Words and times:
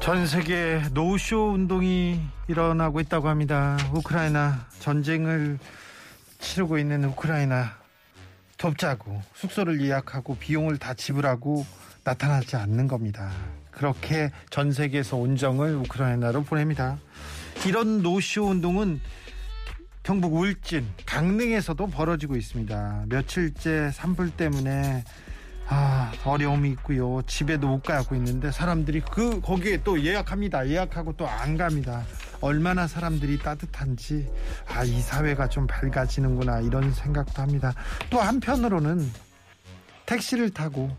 전 0.00 0.26
세계 0.26 0.82
노쇼 0.92 1.52
운동이 1.52 2.20
일어나고 2.48 3.00
있다고 3.00 3.28
합니다. 3.28 3.76
우크라이나 3.92 4.66
전쟁을 4.80 5.58
치르고 6.38 6.78
있는 6.78 7.04
우크라이나 7.04 7.76
돕자고 8.56 9.22
숙소를 9.34 9.80
예약하고 9.82 10.36
비용을 10.36 10.78
다 10.78 10.94
지불하고 10.94 11.66
나타나지 12.02 12.56
않는 12.56 12.88
겁니다. 12.88 13.30
그렇게 13.70 14.30
전 14.48 14.72
세계에서 14.72 15.16
온정을 15.16 15.76
우크라이나로 15.76 16.44
보냅니다. 16.44 16.98
이런 17.66 18.02
노쇼 18.02 18.46
운동은 18.46 19.00
경북 20.02 20.34
울진, 20.34 20.88
강릉에서도 21.04 21.86
벌어지고 21.88 22.36
있습니다. 22.36 23.04
며칠째 23.06 23.90
산불 23.92 24.30
때문에 24.30 25.04
아, 25.72 26.10
어려움이 26.24 26.70
있고요. 26.70 27.22
집에도 27.28 27.68
못 27.68 27.82
가고 27.82 28.16
있는데 28.16 28.50
사람들이 28.50 29.02
그 29.02 29.40
거기에 29.40 29.82
또 29.84 30.02
예약합니다. 30.02 30.68
예약하고 30.68 31.16
또 31.16 31.26
안 31.30 31.56
갑니다. 31.56 32.04
얼마나 32.40 32.86
사람들이 32.88 33.38
따뜻한지 33.38 34.28
아, 34.66 34.82
이 34.82 35.00
사회가 35.00 35.48
좀 35.48 35.66
밝아지는구나 35.68 36.60
이런 36.60 36.92
생각도 36.92 37.40
합니다. 37.40 37.72
또 38.10 38.18
한편으로는 38.20 39.08
택시를 40.06 40.50
타고 40.50 40.90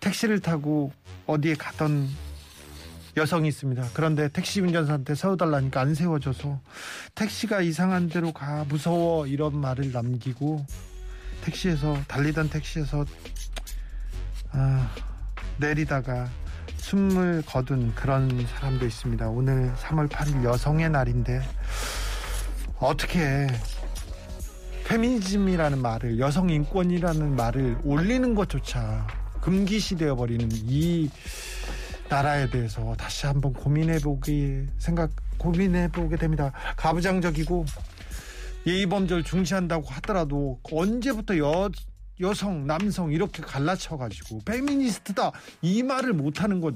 택시를 0.00 0.40
타고 0.40 0.90
어디에 1.26 1.54
가던 1.54 2.08
여성이 3.18 3.48
있습니다. 3.48 3.90
그런데 3.92 4.28
택시 4.28 4.60
운전사한테 4.60 5.14
세워달라니까 5.14 5.80
안 5.80 5.94
세워줘서 5.94 6.58
택시가 7.14 7.60
이상한 7.60 8.08
데로 8.08 8.32
가 8.32 8.64
무서워 8.64 9.26
이런 9.26 9.60
말을 9.60 9.92
남기고 9.92 10.64
택시에서 11.42 11.98
달리던 12.08 12.48
택시에서 12.50 13.04
아, 14.52 14.90
내리다가 15.58 16.28
숨을 16.76 17.42
거둔 17.46 17.94
그런 17.94 18.46
사람도 18.46 18.86
있습니다. 18.86 19.28
오늘 19.28 19.72
3월 19.74 20.08
8일 20.08 20.44
여성의 20.44 20.90
날인데 20.90 21.42
어떻게 22.78 23.46
페미니즘이라는 24.86 25.82
말을 25.82 26.18
여성 26.18 26.48
인권이라는 26.48 27.36
말을 27.36 27.78
올리는 27.84 28.34
것조차 28.34 29.06
금기시되어 29.40 30.16
버리는 30.16 30.48
이 30.52 31.10
나라에 32.08 32.48
대해서 32.48 32.94
다시 32.96 33.26
한번 33.26 33.52
고민해 33.52 33.98
보기 33.98 34.66
생각 34.78 35.10
고민해 35.36 35.88
보게 35.88 36.16
됩니다. 36.16 36.52
가부장적이고 36.76 37.66
예의범절 38.66 39.24
중시한다고 39.24 39.86
하더라도 39.88 40.58
언제부터 40.70 41.38
여 41.38 41.70
여성, 42.20 42.66
남성 42.66 43.12
이렇게 43.12 43.42
갈라쳐 43.42 43.96
가지고 43.96 44.40
페미니스트다 44.44 45.32
이 45.62 45.82
말을 45.82 46.12
못 46.12 46.42
하는 46.42 46.60
것 46.60 46.74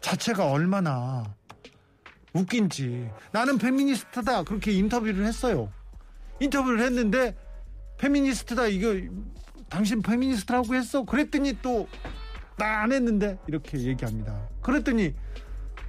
자체가 0.00 0.50
얼마나 0.50 1.24
웃긴지. 2.32 3.10
나는 3.32 3.58
페미니스트다 3.58 4.44
그렇게 4.44 4.72
인터뷰를 4.72 5.24
했어요. 5.26 5.70
인터뷰를 6.40 6.80
했는데 6.80 7.36
페미니스트다 7.98 8.66
이거 8.68 8.94
당신 9.68 10.02
페미니스트라고 10.02 10.74
했어. 10.74 11.04
그랬더니 11.04 11.60
또 11.62 11.86
나 12.58 12.82
안 12.82 12.92
했는데 12.92 13.38
이렇게 13.48 13.78
얘기합니다. 13.78 14.48
그랬더니 14.60 15.14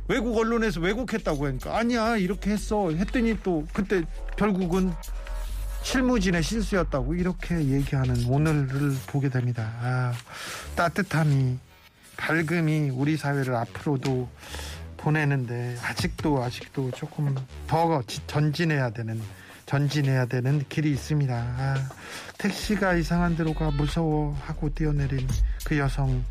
외국 0.07 0.37
언론에서 0.37 0.79
왜곡했다고 0.81 1.45
하니까 1.45 1.77
아니야 1.77 2.17
이렇게 2.17 2.51
했어 2.51 2.89
했더니 2.91 3.37
또 3.43 3.65
그때 3.73 4.03
결국은 4.37 4.91
실무진의 5.83 6.41
실수였다고 6.41 7.13
이렇게 7.13 7.55
얘기하는 7.55 8.25
오늘을 8.27 8.95
보게 9.07 9.29
됩니다. 9.29 9.71
아, 9.81 10.13
따뜻함이 10.75 11.57
밝음이 12.17 12.89
우리 12.91 13.17
사회를 13.17 13.55
앞으로도 13.55 14.29
보내는데 14.97 15.77
아직도 15.83 16.41
아직도 16.41 16.91
조금 16.91 17.35
더 17.67 18.01
전진해야 18.27 18.91
되는 18.91 19.21
전진해야 19.65 20.25
되는 20.25 20.63
길이 20.69 20.91
있습니다. 20.91 21.35
아, 21.35 21.75
택시가 22.37 22.95
이상한 22.95 23.35
데로 23.35 23.53
가 23.53 23.69
무서워 23.71 24.37
하고 24.41 24.73
뛰어내린 24.73 25.27
그 25.65 25.77
여성 25.77 26.23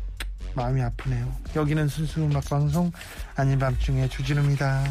마음이 0.55 0.81
아프네요. 0.81 1.31
여기는 1.55 1.87
순수 1.87 2.23
음악 2.23 2.45
방송 2.45 2.91
아닌 3.35 3.59
밤중에 3.59 4.07
주진우입니다. 4.09 4.83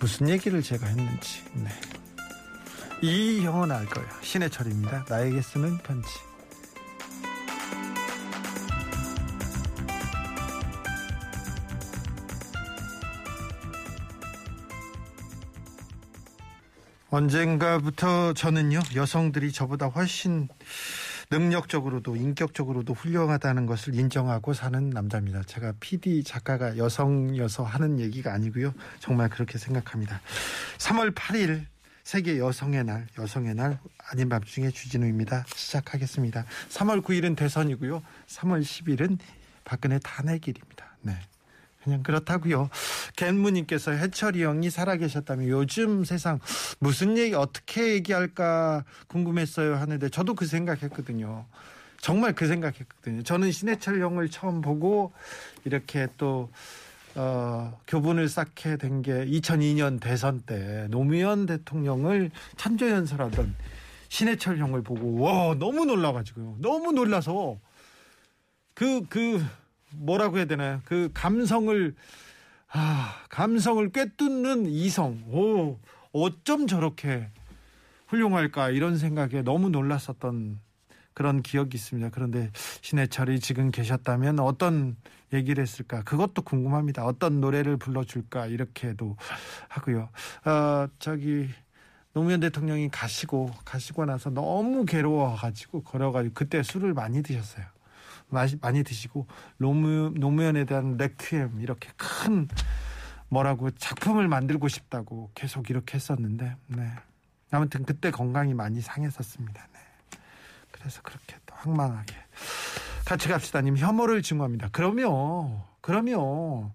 무슨 0.00 0.30
얘기를 0.30 0.62
제가 0.62 0.86
했는지 0.86 1.42
네. 1.52 1.68
이 3.02 3.42
형은 3.42 3.70
알 3.70 3.86
거예요. 3.86 4.08
신해철입니다. 4.22 5.04
나에게 5.08 5.40
쓰는 5.42 5.78
편지. 5.78 6.08
언젠가부터 17.10 18.32
저는요 18.32 18.80
여성들이 18.94 19.52
저보다 19.52 19.86
훨씬 19.86 20.48
능력적으로도 21.30 22.16
인격적으로도 22.16 22.92
훌륭하다는 22.92 23.66
것을 23.66 23.94
인정하고 23.94 24.52
사는 24.52 24.90
남자입니다. 24.90 25.42
제가 25.44 25.74
PD 25.78 26.24
작가가 26.24 26.76
여성여서 26.76 27.62
하는 27.62 28.00
얘기가 28.00 28.32
아니고요. 28.32 28.74
정말 28.98 29.28
그렇게 29.28 29.56
생각합니다. 29.56 30.20
3월 30.78 31.14
8일 31.14 31.66
세계 32.02 32.38
여성의 32.38 32.84
날, 32.84 33.06
여성의 33.16 33.54
날 33.54 33.78
아닌 34.10 34.28
밤중에 34.28 34.70
주진우입니다. 34.70 35.44
시작하겠습니다. 35.54 36.44
3월 36.70 37.02
9일은 37.04 37.36
대선이고요. 37.36 38.02
3월 38.26 38.62
10일은 38.62 39.18
박근혜 39.64 40.00
탄핵일입니다. 40.00 40.96
네. 41.02 41.16
그냥 41.82 42.02
그렇다고요. 42.02 42.68
겐무님께서 43.16 43.92
해철이 43.92 44.42
형이 44.44 44.70
살아계셨다면 44.70 45.48
요즘 45.48 46.04
세상 46.04 46.38
무슨 46.78 47.16
얘기 47.16 47.34
어떻게 47.34 47.94
얘기할까 47.94 48.84
궁금했어요 49.08 49.76
하는데 49.76 50.08
저도 50.08 50.34
그 50.34 50.46
생각했거든요. 50.46 51.46
정말 52.00 52.34
그 52.34 52.46
생각했거든요. 52.46 53.22
저는 53.22 53.50
신해철 53.52 54.00
형을 54.00 54.30
처음 54.30 54.60
보고 54.60 55.12
이렇게 55.64 56.06
또 56.16 56.50
어, 57.16 57.76
교분을 57.88 58.28
쌓게 58.28 58.76
된 58.76 59.02
게 59.02 59.24
2002년 59.26 60.00
대선 60.00 60.40
때 60.40 60.86
노무현 60.90 61.46
대통령을 61.46 62.30
천조연설하던 62.56 63.54
신해철 64.08 64.58
형을 64.58 64.82
보고 64.82 65.20
와 65.20 65.54
너무 65.58 65.84
놀라가지고요. 65.86 66.56
너무 66.60 66.92
놀라서 66.92 67.58
그그 68.74 69.06
그 69.08 69.44
뭐라고 69.94 70.38
해야 70.38 70.44
되나요? 70.46 70.80
그 70.84 71.10
감성을 71.14 71.94
아, 72.72 73.14
감성을 73.28 73.90
꿰뚫는 73.90 74.66
이성. 74.66 75.22
오, 75.28 75.78
어쩜 76.12 76.66
저렇게 76.66 77.28
훌륭할까 78.06 78.70
이런 78.70 78.96
생각에 78.96 79.42
너무 79.42 79.70
놀랐었던 79.70 80.60
그런 81.12 81.42
기억이 81.42 81.76
있습니다. 81.76 82.10
그런데 82.10 82.50
신해철이 82.80 83.40
지금 83.40 83.70
계셨다면 83.70 84.38
어떤 84.38 84.96
얘기를 85.32 85.62
했을까? 85.62 86.02
그것도 86.02 86.42
궁금합니다. 86.42 87.04
어떤 87.04 87.40
노래를 87.40 87.76
불러줄까? 87.76 88.46
이렇게도 88.46 89.16
하고요. 89.68 90.08
어, 90.44 90.88
저기 90.98 91.48
노무현 92.12 92.40
대통령이 92.40 92.88
가시고 92.88 93.50
가시고 93.64 94.04
나서 94.04 94.30
너무 94.30 94.84
괴로워가지고 94.84 95.82
걸어가지고 95.82 96.34
그때 96.34 96.62
술을 96.62 96.94
많이 96.94 97.22
드셨어요. 97.22 97.64
많이 98.30 98.84
드시고 98.84 99.26
노무, 99.58 100.12
노무현에 100.16 100.64
대한 100.64 100.96
레퀴엠 100.96 101.60
이렇게 101.60 101.90
큰 101.96 102.48
뭐라고 103.28 103.70
작품을 103.70 104.28
만들고 104.28 104.68
싶다고 104.68 105.30
계속 105.34 105.70
이렇게 105.70 105.94
했었는데 105.94 106.56
네. 106.66 106.90
아무튼 107.50 107.84
그때 107.84 108.10
건강이 108.10 108.54
많이 108.54 108.80
상했었습니다. 108.80 109.68
네. 109.72 109.80
그래서 110.70 111.02
그렇게 111.02 111.36
또 111.46 111.54
황망하게 111.56 112.14
같이 113.04 113.28
갑시다님 113.28 113.76
혐오를 113.76 114.22
증오합니다. 114.22 114.68
그러면 114.72 115.62
그러면 115.80 116.72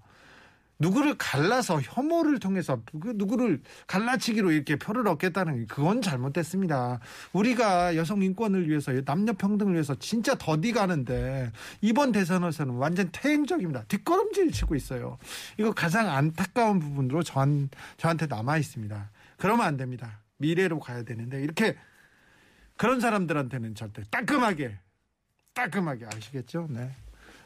누구를 0.80 1.16
갈라서 1.18 1.80
혐오를 1.82 2.40
통해서 2.40 2.82
그 3.00 3.14
누구를 3.16 3.62
갈라치기로 3.88 4.52
이렇게 4.52 4.76
표를 4.76 5.08
얻겠다는 5.08 5.68
그건 5.68 6.02
잘못됐습니다. 6.02 7.00
우리가 7.34 7.96
여성 7.96 8.22
인권을 8.22 8.70
위해서 8.70 8.92
남녀 9.04 9.34
평등을 9.34 9.74
위해서 9.74 9.96
진짜 9.96 10.36
더디 10.36 10.74
가는데 10.74 11.52
이번 11.82 12.12
대선에서는 12.12 12.76
완전 12.76 13.10
퇴행적입니다. 13.12 13.84
뒷걸음질 13.88 14.52
치고 14.52 14.76
있어요. 14.76 15.18
이거 15.58 15.72
가장 15.72 16.10
안타까운 16.10 16.80
부분으로 16.80 17.24
저한, 17.24 17.70
저한테 17.98 18.26
남아 18.26 18.58
있습니다. 18.58 19.10
그러면 19.38 19.66
안 19.66 19.78
됩니다. 19.78 20.20
미래로 20.38 20.80
가야 20.80 21.04
되는데 21.04 21.42
이렇게 21.42 21.76
그런 22.78 23.00
사람들한테는 23.00 23.76
절대 23.76 24.04
따끔하게 24.10 24.78
따끔하게 25.54 26.06
아시겠죠? 26.06 26.68
네. 26.70 26.92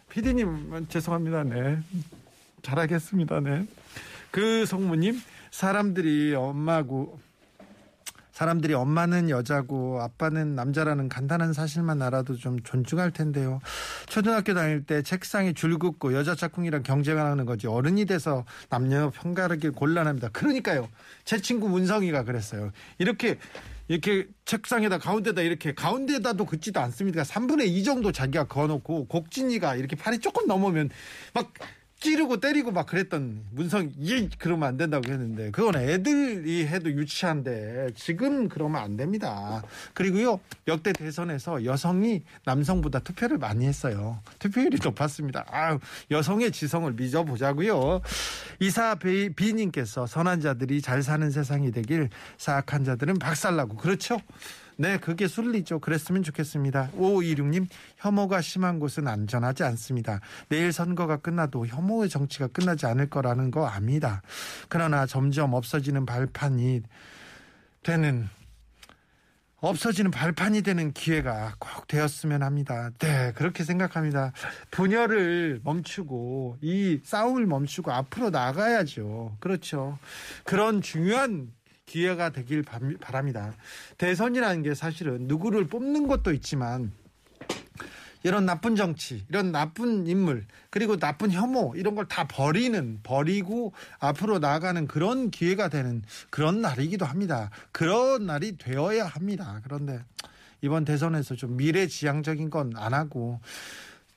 피디님 0.09 0.87
죄송합니다. 0.89 1.43
네. 1.43 1.79
잘하겠습니다. 2.61 3.39
네. 3.41 3.67
그 4.31 4.65
성모님 4.65 5.19
사람들이 5.51 6.35
엄마고 6.35 7.19
사람들이 8.39 8.73
엄마는 8.73 9.29
여자고 9.29 10.01
아빠는 10.01 10.56
남자라는 10.56 11.09
간단한 11.09 11.51
사실만 11.51 12.01
알아도 12.01 12.38
좀 12.38 12.61
존중할 12.63 13.11
텐데요. 13.11 13.59
초등학교 14.07 14.53
다닐 14.53 14.85
때 14.85 15.01
책상에 15.01 15.51
줄 15.51 15.77
긋고 15.77 16.13
여자 16.13 16.35
짝꿍이랑 16.35 16.83
경쟁하는 16.83 17.45
거지 17.45 17.67
어른이 17.67 18.06
돼서 18.06 18.45
남녀 18.69 19.09
평가하기 19.09 19.71
곤란합니다. 19.71 20.29
그러니까요. 20.29 20.88
제 21.25 21.41
친구 21.41 21.67
문성이가 21.67 22.23
그랬어요. 22.23 22.71
이렇게 22.97 23.38
이렇게 23.89 24.27
책상에다 24.45 25.00
가운데다 25.00 25.41
이렇게 25.41 25.73
가운데다도 25.73 26.45
긋지도 26.45 26.79
않습니다. 26.79 27.23
3분의 27.23 27.67
2 27.67 27.83
정도 27.83 28.13
자기가 28.13 28.45
그어놓고 28.45 29.07
곡진이가 29.07 29.75
이렇게 29.75 29.97
팔이 29.97 30.19
조금 30.19 30.47
넘으면 30.47 30.89
막 31.33 31.51
찌르고 31.99 32.39
때리고 32.39 32.71
막 32.71 32.85
그랬던 32.85 33.45
문성이 33.51 33.91
예, 34.03 34.29
그러면 34.37 34.69
안 34.69 34.77
된다고 34.77 35.11
했는데 35.11 35.51
그건 35.51 35.75
애들이 35.75 36.65
해도 36.65 36.89
유치한데 36.89 37.89
지금 37.95 38.47
그러면 38.47 38.81
안 38.81 38.95
됩니다. 38.95 39.61
그리고요 39.93 40.39
역대 40.67 40.93
대선에서 40.93 41.65
여성이 41.65 42.23
남성보다 42.45 42.99
투표를 42.99 43.37
많이 43.37 43.65
했어요. 43.65 44.21
투표율이 44.39 44.77
높았습니다. 44.81 45.45
아 45.51 45.77
여성의 46.09 46.51
지성을 46.51 46.91
믿어보자고요. 46.93 48.01
이사 48.61 48.95
비님께서 48.95 50.07
선한 50.07 50.39
자들이 50.39 50.81
잘 50.81 51.03
사는 51.03 51.29
세상이 51.29 51.71
되길 51.71 52.09
사악한 52.37 52.85
자들은 52.85 53.19
박살나고 53.19 53.75
그렇죠. 53.75 54.21
네, 54.79 54.97
그게 54.97 55.27
순리죠. 55.27 55.79
그랬으면 55.79 56.23
좋겠습니다. 56.23 56.91
5526님, 56.97 57.67
혐오가 57.97 58.39
심한 58.39 58.79
곳은 58.79 59.09
안전하지 59.09 59.63
않습니다. 59.63 60.21
내일 60.47 60.71
선거가 60.71 61.17
끝나도 61.17 61.67
혐오의 61.67 62.07
정치가 62.07 62.47
끝나지 62.47 62.85
않을 62.85 63.09
거라는 63.09 63.51
거 63.51 63.67
압니다. 63.67 64.21
그러나 64.69 65.05
점점 65.05 65.53
없어지는 65.53 66.05
발판이 66.05 66.83
되는 67.83 68.29
없어지는 69.59 70.11
발판이 70.11 70.61
되는 70.61 70.93
기회가 70.93 71.55
꼭 71.59 71.85
되었으면 71.89 72.41
합니다. 72.41 72.91
네, 72.99 73.33
그렇게 73.35 73.65
생각합니다. 73.65 74.31
분열을 74.71 75.59
멈추고 75.61 76.59
이 76.61 77.01
싸움을 77.03 77.45
멈추고 77.47 77.91
앞으로 77.91 78.29
나가야죠. 78.29 79.35
그렇죠. 79.41 79.99
그런 80.45 80.81
중요한 80.81 81.51
기회가 81.94 82.30
되길 82.30 82.63
바랍니다. 83.01 83.53
대선이라는 83.97 84.62
게 84.62 84.75
사실은 84.75 85.27
누구를 85.27 85.65
뽑는 85.65 86.07
것도 86.07 86.31
있지만 86.33 86.91
이런 88.21 88.45
나쁜 88.45 88.75
정치, 88.75 89.24
이런 89.30 89.51
나쁜 89.53 90.06
인물, 90.06 90.45
그리고 90.69 90.97
나쁜 90.97 91.31
혐오, 91.31 91.74
이런 91.75 91.95
걸 91.95 92.06
다 92.06 92.27
버리는, 92.27 93.00
버리고 93.01 93.74
앞으로 94.00 94.39
나아가는 94.39 94.88
그런 94.88 95.31
기회가 95.31 95.69
되는 95.69 96.03
그런 96.30 96.62
날이기도 96.62 97.06
합니다. 97.06 97.50
그런 97.71 98.25
날이 98.25 98.57
되어야 98.57 99.06
합니다. 99.06 99.62
그런데 99.63 100.03
이번 100.62 100.83
대선에서 100.85 101.35
좀 101.35 101.56
미래지향적인 101.57 102.50
건 102.50 102.71
안 102.75 102.94
하고 102.94 103.39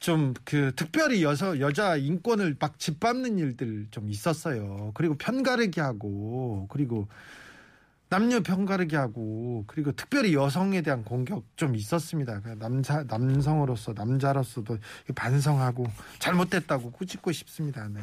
좀 0.00 0.34
그 0.44 0.72
특별히 0.74 1.22
여서 1.22 1.60
여자 1.60 1.94
인권을 1.96 2.56
막 2.58 2.76
짓밟는 2.80 3.38
일들 3.38 3.86
좀 3.92 4.10
있었어요. 4.10 4.90
그리고 4.94 5.14
편가르기 5.16 5.78
하고 5.78 6.66
그리고 6.70 7.06
남녀 8.12 8.40
편가르기 8.40 8.94
하고 8.94 9.64
그리고 9.66 9.90
특별히 9.92 10.34
여성에 10.34 10.82
대한 10.82 11.02
공격 11.02 11.44
좀 11.56 11.74
있었습니다. 11.74 12.42
그 12.42 12.50
남자 12.58 13.04
남성으로서 13.04 13.94
남자로서도 13.94 14.76
반성하고 15.14 15.86
잘못됐다고 16.18 16.90
꾸짖고 16.90 17.32
싶습니다. 17.32 17.88
네. 17.88 18.02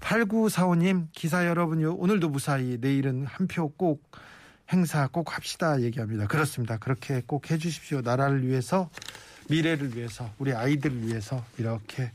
8945님 0.00 1.06
기사 1.12 1.46
여러분요 1.46 1.94
오늘도 1.94 2.28
무사히 2.28 2.76
내일은 2.82 3.24
한 3.26 3.46
표 3.46 3.68
꼭 3.78 4.02
행사 4.72 5.08
꼭 5.08 5.34
합시다 5.34 5.80
얘기합니다. 5.80 6.26
그렇습니다. 6.26 6.76
그렇게 6.76 7.22
꼭 7.26 7.50
해주십시오. 7.50 8.02
나라를 8.02 8.46
위해서 8.46 8.90
미래를 9.48 9.96
위해서 9.96 10.30
우리 10.38 10.52
아이들을 10.52 11.06
위해서 11.08 11.42
이렇게 11.56 12.04
아, 12.04 12.10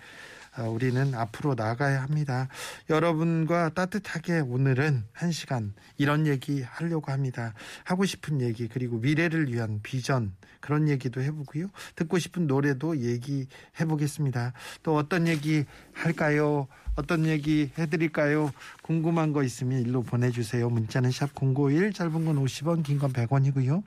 우리는 0.63 1.13
앞으로 1.13 1.55
나가야 1.55 2.01
합니다. 2.01 2.47
여러분과 2.89 3.69
따뜻하게 3.69 4.39
오늘은 4.39 5.03
한 5.11 5.31
시간 5.31 5.73
이런 5.97 6.27
얘기 6.27 6.61
하려고 6.61 7.11
합니다. 7.11 7.53
하고 7.83 8.05
싶은 8.05 8.41
얘기 8.41 8.67
그리고 8.67 8.97
미래를 8.97 9.51
위한 9.51 9.79
비전 9.83 10.33
그런 10.61 10.87
얘기도 10.87 11.21
해보고요. 11.21 11.69
듣고 11.95 12.19
싶은 12.19 12.47
노래도 12.47 12.97
얘기해 12.97 13.85
보겠습니다. 13.87 14.53
또 14.83 14.95
어떤 14.95 15.27
얘기 15.27 15.65
할까요? 15.93 16.67
어떤 16.95 17.25
얘기 17.25 17.71
해드릴까요? 17.77 18.51
궁금한 18.81 19.33
거 19.33 19.43
있으면 19.43 19.81
일로 19.81 20.01
보내주세요. 20.03 20.69
문자는 20.69 21.11
샵 21.11 21.31
051, 21.35 21.91
짧은 21.93 22.25
건 22.25 22.43
50원, 22.43 22.83
긴 22.83 22.99
건 22.99 23.11
100원이고요. 23.11 23.83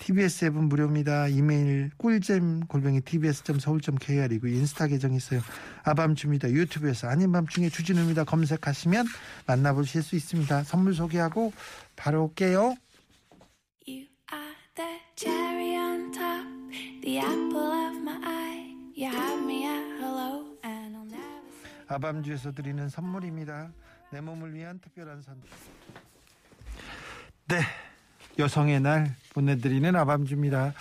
TBS 0.00 0.46
앱은 0.46 0.64
무료입니다. 0.64 1.28
이메일 1.28 1.90
꿀잼 1.98 2.60
골뱅이 2.66 3.02
tbs.서울.kr이고 3.02 4.46
인스타 4.48 4.86
계정 4.88 5.14
있어요. 5.14 5.40
아밤주입니다. 5.84 6.50
유튜브에서 6.50 7.08
아닌 7.08 7.30
밤중에 7.32 7.68
주진우입니다. 7.68 8.24
검색하시면 8.24 9.06
만나보실 9.46 10.02
수 10.02 10.16
있습니다. 10.16 10.64
선물 10.64 10.94
소개하고 10.94 11.52
바로 11.96 12.24
올게요. 12.24 12.74
The 14.76 14.88
cherry 15.16 15.76
on 15.76 16.12
top, 16.12 16.46
the 17.02 17.18
apple 17.18 17.60
of 17.60 17.96
my 18.00 18.16
eye. 18.24 18.72
You 18.96 19.10
have 19.10 19.44
me 19.44 19.49
아밤주에서 21.90 22.52
드리는 22.52 22.88
선물입니다. 22.88 23.70
내 24.10 24.20
몸을 24.20 24.54
위한 24.54 24.78
특별한 24.78 25.22
선물. 25.22 25.42
네. 27.48 27.60
여성의 28.38 28.80
날 28.80 29.14
보내드리는 29.34 29.94
아밤주입니다. 29.96 30.72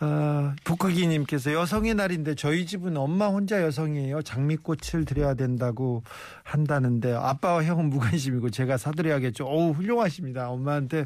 어, 0.00 0.52
북극이님께서 0.64 1.52
여성의 1.52 1.94
날인데 1.94 2.34
저희 2.34 2.66
집은 2.66 2.96
엄마 2.96 3.28
혼자 3.28 3.62
여성이에요. 3.62 4.22
장미꽃을 4.22 5.04
드려야 5.04 5.34
된다고 5.34 6.02
한다는데 6.42 7.12
아빠와 7.14 7.64
형은 7.64 7.90
무관심이고 7.90 8.50
제가 8.50 8.76
사드려야겠죠. 8.76 9.46
어우 9.46 9.70
훌륭하십니다. 9.72 10.50
엄마한테 10.50 11.04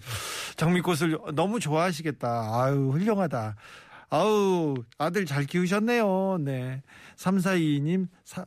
장미꽃을 0.57 1.19
너무 1.35 1.61
좋아하시겠다. 1.61 2.63
아유 2.63 2.91
훌륭하다. 2.93 3.57
아우 4.11 4.75
아들 4.97 5.27
잘 5.27 5.45
키우셨네요. 5.45 6.39
네. 6.41 6.83
3422님 7.17 8.09
사, 8.25 8.47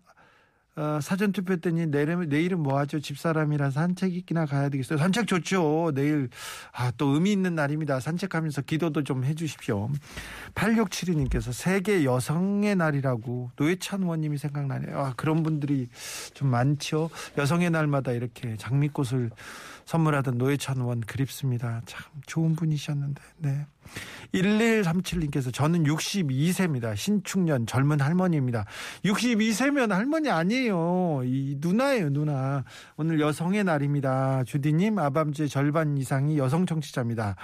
어, 0.75 0.99
사전 1.01 1.31
투표 1.33 1.57
때니 1.57 1.87
내일, 1.87 2.17
내일은 2.29 2.59
뭐 2.59 2.79
하죠? 2.79 2.99
집사람이라 2.99 3.71
산책이나 3.71 4.45
가야 4.45 4.69
되겠어요. 4.69 4.97
산책 4.97 5.27
좋죠. 5.27 5.91
내일, 5.93 6.29
아, 6.71 6.91
또 6.97 7.07
의미 7.09 7.31
있는 7.31 7.55
날입니다. 7.55 7.99
산책하면서 7.99 8.61
기도도 8.63 9.03
좀 9.03 9.21
해 9.23 9.35
주십시오. 9.35 9.89
8672님께서 10.55 11.51
세계 11.53 12.03
여성의 12.05 12.75
날이라고 12.75 13.51
노회찬 13.55 14.03
의원님이 14.03 14.37
생각나네요. 14.37 14.97
아, 14.97 15.13
그런 15.15 15.43
분들이 15.43 15.89
좀 16.33 16.47
많죠. 16.49 17.09
여성의 17.37 17.69
날마다 17.69 18.11
이렇게 18.13 18.55
장미꽃을 18.57 19.29
선물하던 19.85 20.37
노회찬 20.37 20.77
의원 20.77 21.01
그립습니다. 21.01 21.81
참 21.85 22.03
좋은 22.25 22.55
분이셨는데, 22.55 23.21
네. 23.37 23.65
1137님께서 24.33 25.53
저는 25.53 25.83
62세입니다. 25.83 26.95
신축년 26.95 27.65
젊은 27.65 28.00
할머니입니다. 28.00 28.65
62세면 29.03 29.89
할머니 29.89 30.29
아니에요. 30.29 31.21
이 31.25 31.57
누나예요, 31.59 32.09
누나. 32.11 32.63
오늘 32.95 33.19
여성의 33.19 33.63
날입니다. 33.63 34.43
주디님, 34.45 35.00
아밤주의 35.00 35.50
절반 35.50 35.97
이상이 35.97 36.38
여성 36.38 36.65
정치자입니다. 36.65 37.35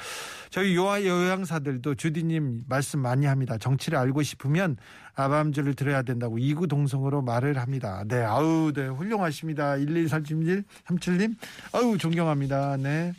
저희 0.50 0.76
요아 0.76 1.04
요양사들도 1.04 1.96
주디님 1.96 2.64
말씀 2.68 3.02
많이 3.02 3.26
합니다. 3.26 3.58
정치를 3.58 3.98
알고 3.98 4.24
싶으면 4.24 4.78
아밤주를 5.16 5.74
들어야 5.74 6.04
된다고 6.04 6.38
이구동성으로 6.38 7.22
말을 7.22 7.58
합니다. 7.58 8.04
네, 8.08 8.22
아우, 8.24 8.72
네, 8.74 8.88
훌륭하십니다. 8.88 9.74
1137님, 9.76 10.64
37님, 10.86 11.36
아우, 11.74 11.98
존경합니다. 11.98 12.78
네. 12.78 13.14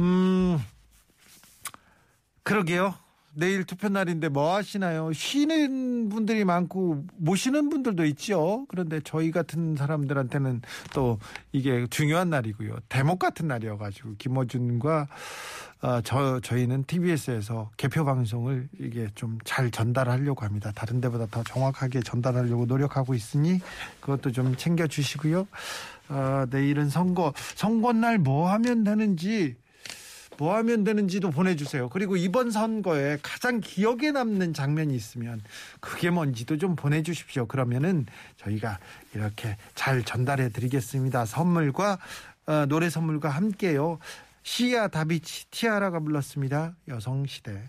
음, 0.00 0.58
그러게요. 2.42 2.94
내일 3.34 3.64
투표 3.64 3.88
날인데 3.88 4.28
뭐 4.28 4.54
하시나요? 4.54 5.10
쉬는 5.14 6.10
분들이 6.10 6.44
많고 6.44 7.06
모시는 7.16 7.70
분들도 7.70 8.04
있죠. 8.06 8.66
그런데 8.68 9.00
저희 9.04 9.30
같은 9.30 9.74
사람들한테는 9.74 10.60
또 10.92 11.18
이게 11.50 11.86
중요한 11.88 12.28
날이고요. 12.28 12.76
대목 12.90 13.18
같은 13.18 13.48
날이어가지고 13.48 14.16
김어준과 14.18 15.08
어, 15.80 16.00
저 16.02 16.40
저희는 16.40 16.84
TBS에서 16.84 17.70
개표 17.78 18.04
방송을 18.04 18.68
이게 18.78 19.08
좀 19.14 19.38
잘 19.46 19.70
전달하려고 19.70 20.44
합니다. 20.44 20.70
다른 20.74 21.00
데보다 21.00 21.24
더 21.26 21.42
정확하게 21.42 22.00
전달하려고 22.02 22.66
노력하고 22.66 23.14
있으니 23.14 23.60
그것도 24.00 24.32
좀 24.32 24.54
챙겨 24.56 24.86
주시고요. 24.86 25.48
어, 26.10 26.44
내일은 26.50 26.90
선거 26.90 27.32
선거 27.54 27.94
날 27.94 28.18
뭐 28.18 28.50
하면 28.50 28.84
되는지 28.84 29.56
뭐 30.38 30.56
하면 30.56 30.84
되는지도 30.84 31.30
보내주세요. 31.30 31.88
그리고 31.88 32.16
이번 32.16 32.50
선거에 32.50 33.18
가장 33.22 33.60
기억에 33.60 34.10
남는 34.10 34.54
장면이 34.54 34.94
있으면 34.94 35.40
그게 35.80 36.10
뭔지도 36.10 36.58
좀 36.58 36.76
보내주십시오. 36.76 37.46
그러면은 37.46 38.06
저희가 38.38 38.78
이렇게 39.14 39.56
잘 39.74 40.02
전달해 40.02 40.48
드리겠습니다. 40.48 41.26
선물과 41.26 41.98
어, 42.46 42.66
노래 42.66 42.90
선물과 42.90 43.28
함께요. 43.28 43.98
시아 44.42 44.88
다비치 44.88 45.46
티아라가 45.50 46.00
불렀습니다. 46.00 46.74
여성시대. 46.88 47.62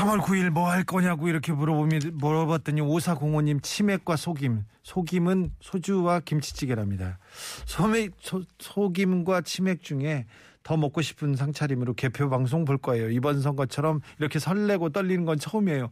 (3월 0.00 0.20
9일 0.22 0.48
뭐 0.48 0.70
할 0.70 0.84
거냐고 0.84 1.28
이렇게 1.28 1.52
물어보면 1.52 2.12
물어봤더니 2.14 2.80
오사공호님 2.80 3.60
치맥과 3.60 4.16
소김 4.16 4.64
소김은 4.82 5.52
소주와 5.60 6.20
김치찌개랍니다 6.20 7.18
소맥 7.66 8.12
소, 8.20 8.42
소김과 8.58 9.42
치맥 9.42 9.82
중에 9.82 10.26
더 10.62 10.76
먹고 10.76 11.02
싶은 11.02 11.36
상차림으로 11.36 11.94
개표 11.94 12.28
방송 12.28 12.66
볼 12.66 12.76
거예요. 12.76 13.08
이번 13.10 13.40
선거처럼 13.40 14.00
이렇게 14.18 14.38
설레고 14.38 14.90
떨리는 14.90 15.24
건 15.24 15.38
처음이에요. 15.38 15.88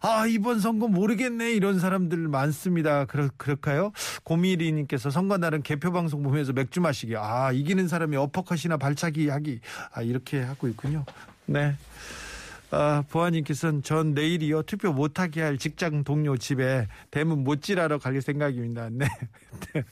아, 0.00 0.26
이번 0.28 0.60
선거 0.60 0.86
모르겠네. 0.86 1.52
이런 1.52 1.80
사람들 1.80 2.28
많습니다. 2.28 3.04
그러, 3.06 3.28
그럴까요? 3.36 3.90
고미리님께서 4.22 5.10
선거 5.10 5.38
날은 5.38 5.62
개표 5.62 5.90
방송 5.90 6.22
보면서 6.22 6.52
맥주 6.52 6.80
마시기. 6.80 7.16
아, 7.16 7.50
이기는 7.50 7.88
사람이 7.88 8.16
어퍼컷이나 8.16 8.76
발차기 8.76 9.28
하기. 9.28 9.58
아, 9.92 10.02
이렇게 10.02 10.40
하고 10.40 10.68
있군요. 10.68 11.04
네. 11.46 11.74
아, 12.72 13.04
보아님께서는 13.10 13.82
전 13.82 14.14
내일이요 14.14 14.62
투표 14.62 14.92
못하게 14.92 15.42
할 15.42 15.58
직장 15.58 16.04
동료 16.04 16.36
집에 16.38 16.88
대문 17.10 17.44
못질하러 17.44 17.98
갈 17.98 18.20
생각입니다. 18.22 18.88
네. 18.90 19.06
네. 19.74 19.84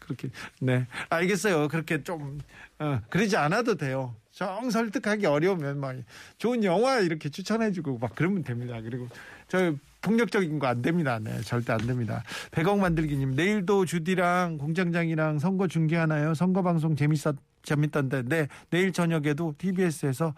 그렇게 0.00 0.28
네 0.60 0.86
알겠어요. 1.08 1.68
그렇게 1.68 2.02
좀 2.02 2.40
어, 2.78 3.00
그러지 3.08 3.36
않아도 3.36 3.76
돼요. 3.76 4.14
정 4.32 4.68
설득하기 4.68 5.24
어려우면 5.24 5.78
막 5.78 5.94
좋은 6.38 6.64
영화 6.64 6.98
이렇게 6.98 7.28
추천해주고 7.28 7.98
막 7.98 8.12
그러면 8.16 8.42
됩니다. 8.42 8.80
그리고 8.82 9.08
저 9.48 9.72
폭력적인 10.02 10.58
거 10.58 10.66
안 10.66 10.82
됩니다. 10.82 11.18
네, 11.22 11.40
절대 11.42 11.72
안 11.72 11.78
됩니다. 11.86 12.22
백억 12.50 12.78
만들기님 12.80 13.30
내일도 13.36 13.86
주디랑 13.86 14.58
공장장이랑 14.58 15.38
선거 15.38 15.68
중계하나요? 15.68 16.34
선거 16.34 16.62
방송 16.62 16.96
재밌었 16.96 17.36
재밌던데 17.62 18.24
네 18.24 18.48
내일 18.68 18.92
저녁에도 18.92 19.54
TBS에서 19.56 20.34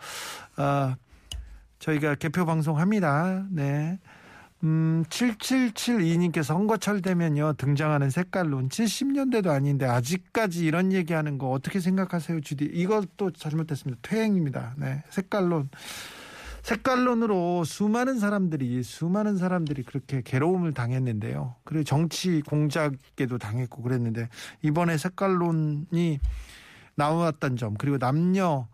어, 0.58 0.94
저희가 1.78 2.14
개표 2.16 2.44
방송합니다. 2.44 3.46
네. 3.50 3.98
음, 4.64 5.04
7772님께서 5.08 6.44
선거철 6.44 7.02
되면요, 7.02 7.54
등장하는 7.58 8.10
색깔론. 8.10 8.68
70년대도 8.68 9.48
아닌데, 9.48 9.84
아직까지 9.84 10.64
이런 10.64 10.92
얘기하는 10.92 11.36
거 11.38 11.50
어떻게 11.50 11.78
생각하세요, 11.78 12.40
주디? 12.40 12.64
이것도 12.64 13.32
잘못됐습니다. 13.32 14.00
퇴행입니다. 14.02 14.74
네. 14.78 15.02
색깔론. 15.10 15.68
색깔론으로 16.62 17.62
수많은 17.64 18.18
사람들이, 18.18 18.82
수많은 18.82 19.36
사람들이 19.36 19.84
그렇게 19.84 20.22
괴로움을 20.24 20.72
당했는데요. 20.72 21.54
그리고 21.62 21.84
정치 21.84 22.40
공작에도 22.40 23.38
당했고 23.38 23.82
그랬는데, 23.82 24.28
이번에 24.62 24.96
색깔론이 24.96 26.18
나왔던 26.96 27.56
점, 27.56 27.74
그리고 27.74 27.98
남녀, 27.98 28.66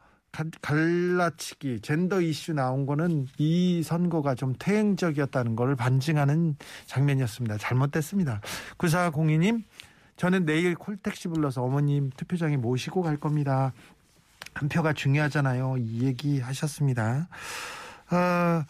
갈라치기 0.63 1.81
젠더 1.81 2.23
이슈 2.23 2.55
나온 2.55 2.87
거는 2.87 3.29
이 3.39 3.83
선거가 3.83 4.35
좀 4.35 4.55
퇴행적이었다는 4.59 5.57
걸 5.57 5.77
반증하는 5.77 6.57
장면이었습니다. 6.87 7.59
잘못됐습니다. 7.59 8.41
9402님 8.79 9.63
저는 10.17 10.47
내일 10.47 10.75
콜택시 10.75 11.29
불러서 11.29 11.63
어머님 11.63 12.11
투표장에 12.17 12.57
모시고 12.57 13.03
갈 13.03 13.17
겁니다. 13.19 13.73
한 14.55 14.69
표가 14.69 14.93
중요하잖아요. 14.93 15.77
이 15.79 16.05
얘기 16.05 16.41
하셨습니다. 16.41 17.29
어, 18.11 18.65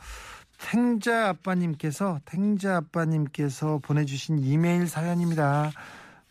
탱자 0.59 1.28
아빠님께서 1.28 2.21
탱자 2.25 2.76
아빠님께서 2.76 3.78
보내주신 3.83 4.38
이메일 4.38 4.87
사연입니다. 4.87 5.73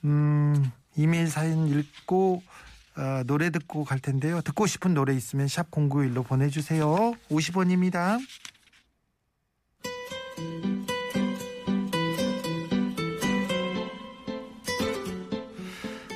음, 0.05 0.71
이메일 0.95 1.27
사연 1.27 1.67
읽고 1.67 2.41
어, 3.01 3.23
노래 3.25 3.49
듣고 3.49 3.83
갈 3.83 3.97
텐데요. 3.97 4.41
듣고 4.41 4.67
싶은 4.67 4.93
노래 4.93 5.15
있으면 5.15 5.47
샵 5.47 5.71
0951로 5.71 6.23
보내주세요. 6.23 7.15
50원입니다. 7.31 8.19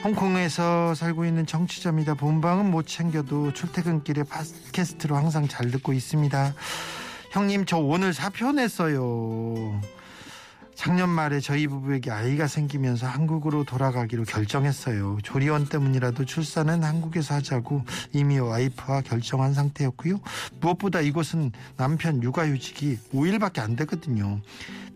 홍콩에서 0.04 0.94
살고 0.94 1.26
있는 1.26 1.48
정치자입니다. 1.48 2.14
본방은 2.14 2.70
못 2.70 2.86
챙겨도 2.86 3.54
출퇴근길에 3.54 4.22
팟캐스트로 4.22 5.16
항상 5.16 5.48
잘 5.48 5.72
듣고 5.72 5.92
있습니다. 5.92 6.54
형님 7.32 7.66
저 7.66 7.80
오늘 7.80 8.14
사표 8.14 8.52
냈어요. 8.52 9.82
작년 10.76 11.10
말에 11.10 11.40
저희 11.40 11.68
부부에게 11.68 12.12
아이가 12.12 12.48
생기면서 12.48 13.08
한국으로 13.08 13.64
돌아가기로 13.64 14.26
결정했어요. 14.26 15.18
조리원 15.24 15.68
때문이라도 15.68 16.26
출산은 16.26 16.84
한국에서 16.84 17.36
하자고 17.36 17.84
이미 18.12 18.38
와이프와 18.40 19.02
결정한 19.02 19.54
상태였고요. 19.54 20.20
무엇보다 20.60 21.00
이곳은 21.02 21.52
남편 21.78 22.22
육아휴직이 22.22 23.00
5일밖에 23.14 23.60
안 23.60 23.76
되거든요. 23.78 24.42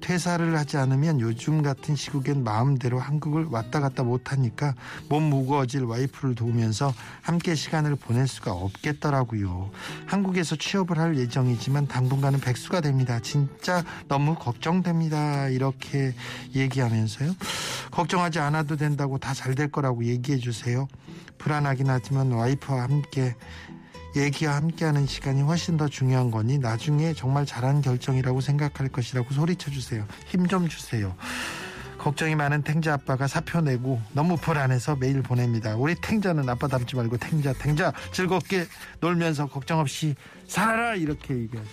퇴사를 0.01 0.57
하지 0.57 0.77
않으면 0.77 1.19
요즘 1.19 1.61
같은 1.61 1.95
시국엔 1.95 2.43
마음대로 2.43 2.99
한국을 2.99 3.45
왔다 3.45 3.79
갔다 3.79 4.03
못하니까 4.03 4.75
몸 5.09 5.23
무거워질 5.23 5.83
와이프를 5.83 6.35
도우면서 6.35 6.93
함께 7.21 7.55
시간을 7.55 7.95
보낼 7.95 8.27
수가 8.27 8.51
없겠더라고요. 8.53 9.71
한국에서 10.05 10.55
취업을 10.55 10.97
할 10.99 11.17
예정이지만 11.17 11.87
당분간은 11.87 12.39
백수가 12.39 12.81
됩니다. 12.81 13.19
진짜 13.19 13.83
너무 14.07 14.35
걱정됩니다. 14.35 15.49
이렇게 15.49 16.13
얘기하면서요. 16.55 17.33
걱정하지 17.91 18.39
않아도 18.39 18.75
된다고 18.75 19.17
다 19.17 19.33
잘 19.33 19.55
될 19.55 19.71
거라고 19.71 20.03
얘기해 20.03 20.37
주세요. 20.37 20.87
불안하긴 21.37 21.89
하지만 21.89 22.31
와이프와 22.31 22.83
함께 22.83 23.35
얘기와 24.15 24.55
함께하는 24.55 25.05
시간이 25.05 25.41
훨씬 25.41 25.77
더 25.77 25.87
중요한 25.87 26.31
거니 26.31 26.57
나중에 26.57 27.13
정말 27.13 27.45
잘한 27.45 27.81
결정이라고 27.81 28.41
생각할 28.41 28.89
것이라고 28.89 29.33
소리쳐 29.33 29.71
주세요. 29.71 30.05
힘 30.27 30.47
좀 30.47 30.67
주세요. 30.67 31.15
걱정이 31.99 32.33
많은 32.33 32.63
탱자 32.63 32.93
아빠가 32.93 33.27
사표 33.27 33.61
내고 33.61 34.01
너무 34.13 34.37
불안해서 34.37 34.95
메일 34.95 35.21
보냅니다. 35.21 35.75
우리 35.75 35.95
탱자는 35.95 36.47
아빠 36.49 36.67
닮지 36.67 36.95
말고 36.95 37.17
탱자 37.17 37.53
탱자 37.53 37.93
즐겁게 38.13 38.65
놀면서 39.01 39.47
걱정 39.47 39.79
없이 39.79 40.15
살아라 40.47 40.95
이렇게 40.95 41.35
얘기하죠. 41.35 41.69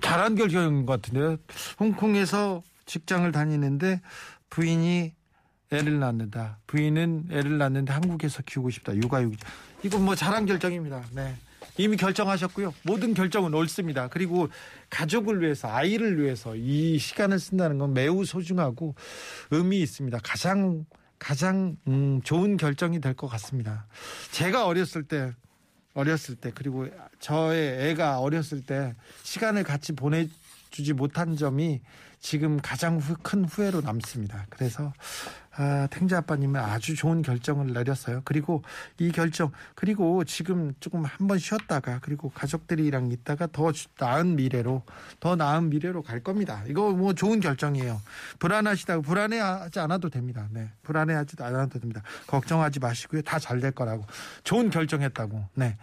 잘한 0.00 0.36
결정인 0.36 0.86
것 0.86 1.00
같은데요. 1.02 1.36
홍콩에서 1.80 2.62
직장을 2.86 3.30
다니는데 3.32 4.00
부인이 4.48 5.12
애를 5.70 5.98
낳는다. 5.98 6.58
부인은 6.66 7.28
애를 7.30 7.58
낳는데 7.58 7.92
한국에서 7.92 8.42
키우고 8.42 8.70
싶다. 8.70 8.94
육아육. 8.96 9.34
이건 9.82 10.04
뭐 10.04 10.14
잘한 10.14 10.46
결정입니다. 10.46 11.02
네. 11.12 11.34
이미 11.76 11.96
결정하셨고요. 11.96 12.72
모든 12.82 13.14
결정은 13.14 13.52
옳습니다. 13.54 14.08
그리고 14.08 14.48
가족을 14.90 15.40
위해서, 15.42 15.68
아이를 15.68 16.22
위해서 16.22 16.54
이 16.54 16.98
시간을 16.98 17.40
쓴다는 17.40 17.78
건 17.78 17.94
매우 17.94 18.24
소중하고 18.24 18.94
의미 19.50 19.80
있습니다. 19.80 20.20
가장, 20.22 20.84
가장, 21.18 21.76
음, 21.88 22.20
좋은 22.22 22.56
결정이 22.56 23.00
될 23.00 23.14
것 23.14 23.26
같습니다. 23.28 23.86
제가 24.30 24.66
어렸을 24.66 25.02
때, 25.02 25.32
어렸을 25.94 26.36
때, 26.36 26.52
그리고 26.54 26.86
저의 27.18 27.90
애가 27.90 28.20
어렸을 28.20 28.62
때 28.64 28.94
시간을 29.22 29.64
같이 29.64 29.92
보내 29.92 30.28
주지 30.70 30.92
못한 30.92 31.36
점이 31.36 31.80
지금 32.20 32.58
가장 32.60 32.98
후, 32.98 33.16
큰 33.22 33.44
후회로 33.44 33.80
남습니다. 33.80 34.46
그래서 34.48 34.92
아, 35.56 35.86
탱자 35.90 36.18
아빠님은 36.18 36.60
아주 36.60 36.96
좋은 36.96 37.22
결정을 37.22 37.72
내렸어요. 37.72 38.22
그리고 38.24 38.62
이 38.98 39.12
결정 39.12 39.52
그리고 39.74 40.24
지금 40.24 40.74
조금 40.80 41.04
한 41.04 41.28
번 41.28 41.38
쉬었다가 41.38 42.00
그리고 42.02 42.28
가족들이랑 42.30 43.10
있다가 43.10 43.46
더 43.52 43.72
나은 43.98 44.36
미래로 44.36 44.82
더 45.20 45.36
나은 45.36 45.70
미래로 45.70 46.02
갈 46.02 46.20
겁니다. 46.20 46.62
이거 46.68 46.90
뭐 46.92 47.14
좋은 47.14 47.40
결정이에요. 47.40 48.00
불안하시다고 48.40 49.02
불안해하지 49.02 49.78
않아도 49.80 50.10
됩니다. 50.10 50.48
네, 50.50 50.70
불안해하지 50.82 51.36
않아도 51.40 51.78
됩니다. 51.78 52.02
걱정하지 52.26 52.80
마시고요. 52.80 53.22
다 53.22 53.38
잘 53.38 53.60
될 53.60 53.70
거라고 53.70 54.04
좋은 54.42 54.68
결정했다고. 54.70 55.48
네, 55.54 55.76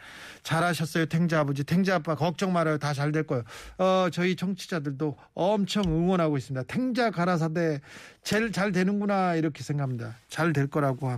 잘하셨어요, 0.43 1.05
탱자 1.07 1.39
아버지, 1.39 1.63
탱자 1.63 1.95
아빠 1.95 2.15
걱정 2.15 2.51
말아요. 2.53 2.77
다 2.77 2.93
잘 2.93 3.11
될 3.11 3.23
거예요. 3.23 3.43
어, 3.77 4.09
저희 4.11 4.35
청취자들도 4.35 5.17
엄청 5.33 5.83
응원하고 5.85 6.37
있습니다. 6.37 6.65
탱자 6.67 7.09
가라사대 7.09 7.79
제일 8.23 8.51
잘 8.51 8.71
되는구나 8.71 9.35
이렇게 9.35 9.60
생각합니다. 9.63 10.15
잘 10.29 10.53
될 10.53 10.67
거라고. 10.67 11.11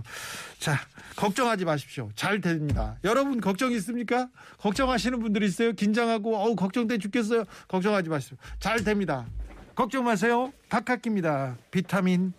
자, 0.58 0.78
걱정하지 1.16 1.64
마십시오. 1.64 2.10
잘 2.14 2.40
됩니다. 2.40 2.96
여러분 3.04 3.40
걱정 3.40 3.72
있습니까? 3.72 4.28
걱정하시는 4.58 5.18
분들 5.20 5.42
있어요? 5.42 5.72
긴장하고 5.72 6.36
어우 6.36 6.56
걱정돼 6.56 6.98
죽겠어요. 6.98 7.44
걱정하지 7.68 8.08
마십시오. 8.08 8.36
잘 8.60 8.82
됩니다. 8.84 9.26
걱정 9.74 10.04
마세요. 10.04 10.52
박학기입니다. 10.68 11.56
비타민 11.70 12.32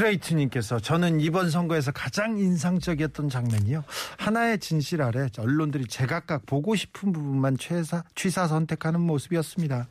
스트레이트님께서 0.00 0.80
저는 0.80 1.20
이번 1.20 1.50
선거에서 1.50 1.92
가장 1.92 2.38
인상적이었던 2.38 3.28
장면이요. 3.28 3.84
하나의 4.18 4.58
진실 4.58 5.02
아래 5.02 5.28
언론들이 5.38 5.86
제각각 5.86 6.46
보고 6.46 6.74
싶은 6.74 7.12
부분만 7.12 7.58
취사, 7.58 8.02
취사 8.14 8.48
선택하는 8.48 9.00
모습이었습니다. 9.00 9.88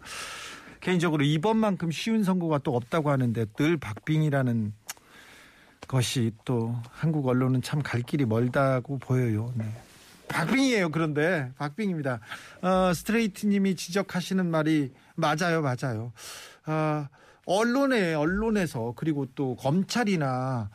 개인적으로 0.82 1.24
이번만큼 1.24 1.92
쉬운 1.92 2.24
선거가 2.24 2.60
또 2.60 2.76
없다고 2.76 3.12
하는데 3.12 3.46
늘 3.58 3.78
박빙이라는 3.78 4.74
것이 5.88 6.32
또 6.46 6.76
한국 6.92 7.28
언론은 7.28 7.62
참 7.62 7.82
갈 7.82 8.02
길이 8.02 8.26
멀다고 8.26 8.98
보여요. 8.98 9.52
네. 9.56 9.66
박빙이에요. 10.28 10.90
그런데 10.92 11.52
박빙입니다. 11.58 12.20
어, 12.62 12.94
스트레이트님이 12.94 13.76
지적하시는 13.76 14.46
말이 14.50 14.92
맞아요, 15.16 15.62
맞아요. 15.62 16.14
어, 16.68 17.08
언론에 17.50 18.14
언론에서 18.14 18.94
그리고 18.96 19.26
또 19.34 19.56
검찰이나 19.56 20.70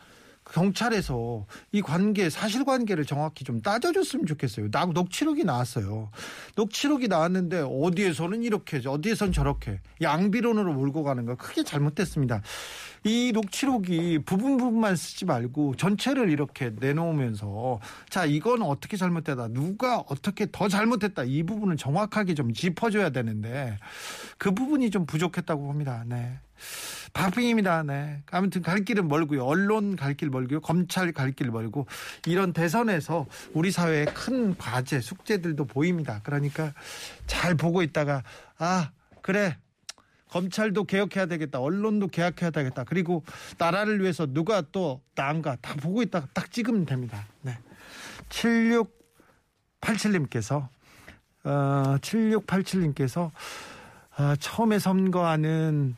경찰에서 0.52 1.47
이 1.73 1.81
관계 1.81 2.28
사실관계를 2.28 3.04
정확히 3.07 3.45
좀 3.45 3.62
따져줬으면 3.62 4.26
좋겠어요. 4.26 4.71
나 4.71 4.85
녹취록이 4.85 5.45
나왔어요. 5.45 6.11
녹취록이 6.57 7.09
나왔는데 7.09 7.64
어디에서는 7.66 8.43
이렇게 8.43 8.83
어디에선 8.85 9.33
저렇게 9.33 9.81
양비론으로 10.02 10.75
몰고 10.75 11.04
가는 11.04 11.25
거 11.25 11.37
크게 11.37 11.62
잘못됐습니다. 11.62 12.43
이 13.04 13.32
녹취록이 13.32 14.20
부분 14.25 14.56
부분만 14.56 14.96
쓰지 14.96 15.26
말고 15.26 15.76
전체를 15.76 16.30
이렇게 16.30 16.73
내놓으면서 16.75 17.78
자 18.08 18.25
이건 18.25 18.62
어떻게 18.62 18.96
잘못됐다 18.96 19.49
누가 19.49 19.99
어떻게 19.99 20.46
더 20.50 20.68
잘못했다 20.68 21.25
이 21.25 21.42
부분을 21.42 21.76
정확하게 21.76 22.34
좀 22.34 22.52
짚어줘야 22.54 23.11
되는데 23.11 23.76
그 24.38 24.52
부분이 24.52 24.90
좀 24.90 25.04
부족했다고 25.06 25.62
봅니다. 25.64 26.02
네. 26.06 26.38
박빙입니다. 27.12 27.82
네. 27.82 28.23
아무튼 28.30 28.62
갈 28.62 28.84
길은 28.84 29.06
멀고요. 29.06 29.44
언론 29.44 29.96
갈 29.96 30.14
길 30.14 30.30
멀고요. 30.30 30.61
검찰 30.61 31.12
갈 31.12 31.32
길 31.32 31.50
멀고 31.50 31.87
이런 32.26 32.52
대선에서 32.52 33.26
우리 33.52 33.70
사회에 33.70 34.06
큰 34.06 34.56
과제, 34.56 35.00
숙제들도 35.00 35.64
보입니다. 35.66 36.20
그러니까 36.23 36.73
잘 37.26 37.54
보고 37.54 37.82
있다가 37.82 38.23
아 38.58 38.90
그래 39.20 39.56
검찰도 40.35 40.85
개혁해야 40.85 41.26
되겠다. 41.26 41.61
언론도 41.61 42.09
개혁해야 42.09 42.50
되겠다. 42.50 42.83
그리고 42.83 43.23
나라를 43.57 44.00
위해서 44.00 44.26
누가 44.26 44.62
또 44.73 45.00
나은가 45.14 45.57
다 45.61 45.75
보고 45.75 46.03
있다가 46.03 46.26
딱 46.35 46.50
찍으면 46.50 46.87
됩니다. 46.87 47.25
네. 47.43 47.57
7687님께서 49.81 50.67
어, 51.45 51.99
7687님께서 52.00 53.31
어, 54.19 54.35
처음에 54.41 54.81
선거하는 54.81 55.95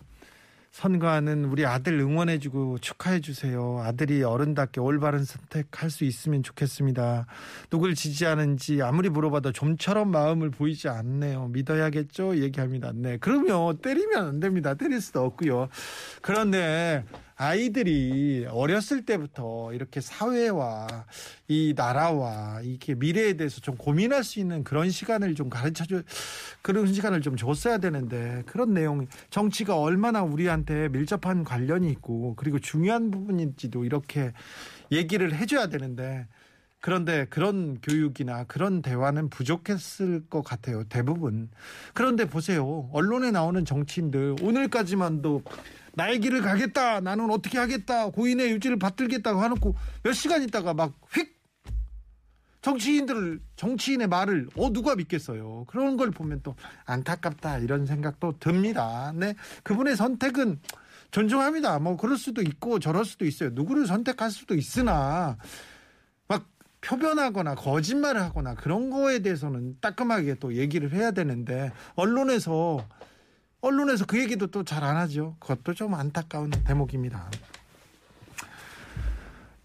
선거하는 0.76 1.46
우리 1.46 1.64
아들 1.64 1.98
응원해주고 1.98 2.80
축하해주세요. 2.80 3.80
아들이 3.82 4.22
어른답게 4.22 4.78
올바른 4.78 5.24
선택할 5.24 5.88
수 5.88 6.04
있으면 6.04 6.42
좋겠습니다. 6.42 7.26
누굴 7.70 7.94
지지하는지 7.94 8.82
아무리 8.82 9.08
물어봐도 9.08 9.52
좀처럼 9.52 10.10
마음을 10.10 10.50
보이지 10.50 10.90
않네요. 10.90 11.48
믿어야겠죠? 11.48 12.36
얘기합니다. 12.36 12.92
네. 12.94 13.16
그러면 13.18 13.78
때리면 13.78 14.26
안 14.26 14.38
됩니다. 14.38 14.74
때릴 14.74 15.00
수도 15.00 15.24
없고요. 15.24 15.70
그런데 16.20 17.04
아이들이 17.36 18.46
어렸을 18.50 19.04
때부터 19.04 19.72
이렇게 19.74 20.00
사회와 20.00 20.86
이 21.48 21.74
나라와 21.76 22.60
이렇게 22.62 22.94
미래에 22.94 23.34
대해서 23.34 23.60
좀 23.60 23.76
고민할 23.76 24.24
수 24.24 24.40
있는 24.40 24.64
그런 24.64 24.88
시간을 24.90 25.34
좀 25.34 25.50
가르쳐 25.50 25.84
줘 25.84 26.02
그런 26.62 26.92
시간을 26.92 27.20
좀 27.20 27.36
줬어야 27.36 27.76
되는데 27.76 28.42
그런 28.46 28.72
내용 28.72 29.06
정치가 29.28 29.78
얼마나 29.78 30.22
우리한테 30.22 30.88
밀접한 30.88 31.44
관련이 31.44 31.90
있고 31.90 32.34
그리고 32.36 32.58
중요한 32.58 33.10
부분인지도 33.10 33.84
이렇게 33.84 34.32
얘기를 34.90 35.34
해줘야 35.34 35.66
되는데 35.66 36.26
그런데 36.80 37.26
그런 37.28 37.80
교육이나 37.80 38.44
그런 38.44 38.80
대화는 38.80 39.28
부족했을 39.28 40.28
것 40.28 40.42
같아요. 40.42 40.84
대부분. 40.84 41.50
그런데 41.94 42.26
보세요. 42.26 42.88
언론에 42.92 43.32
나오는 43.32 43.64
정치인들 43.64 44.36
오늘까지만도 44.40 45.42
나의 45.96 46.20
길을 46.20 46.42
가겠다. 46.42 47.00
나는 47.00 47.30
어떻게 47.30 47.58
하겠다. 47.58 48.10
고인의 48.10 48.50
유지를 48.52 48.78
받들겠다고 48.78 49.42
해놓고 49.42 49.74
몇 50.02 50.12
시간 50.12 50.42
있다가 50.42 50.74
막 50.74 50.94
휙 51.12 51.36
정치인들을 52.66 53.40
정치인의 53.54 54.08
말을 54.08 54.48
어 54.56 54.72
누가 54.72 54.96
믿겠어요. 54.96 55.66
그런 55.68 55.96
걸 55.96 56.10
보면 56.10 56.40
또 56.42 56.56
안타깝다 56.84 57.58
이런 57.58 57.86
생각도 57.86 58.40
듭니다. 58.40 59.12
네, 59.14 59.36
그분의 59.62 59.96
선택은 59.96 60.58
존중합니다. 61.12 61.78
뭐 61.78 61.96
그럴 61.96 62.16
수도 62.18 62.42
있고 62.42 62.80
저럴 62.80 63.04
수도 63.04 63.24
있어요. 63.24 63.50
누구를 63.52 63.86
선택할 63.86 64.32
수도 64.32 64.56
있으나 64.56 65.38
막 66.26 66.48
표변하거나 66.80 67.54
거짓말을 67.54 68.20
하거나 68.20 68.54
그런 68.54 68.90
거에 68.90 69.20
대해서는 69.20 69.76
따끔하게 69.80 70.34
또 70.40 70.54
얘기를 70.54 70.92
해야 70.92 71.12
되는데 71.12 71.70
언론에서 71.94 72.84
언론에서 73.66 74.04
그 74.06 74.18
얘기도 74.20 74.46
또 74.46 74.62
잘 74.62 74.84
안 74.84 74.96
하죠. 74.96 75.36
그것도 75.40 75.74
좀 75.74 75.94
안타까운 75.94 76.50
대목입니다. 76.50 77.28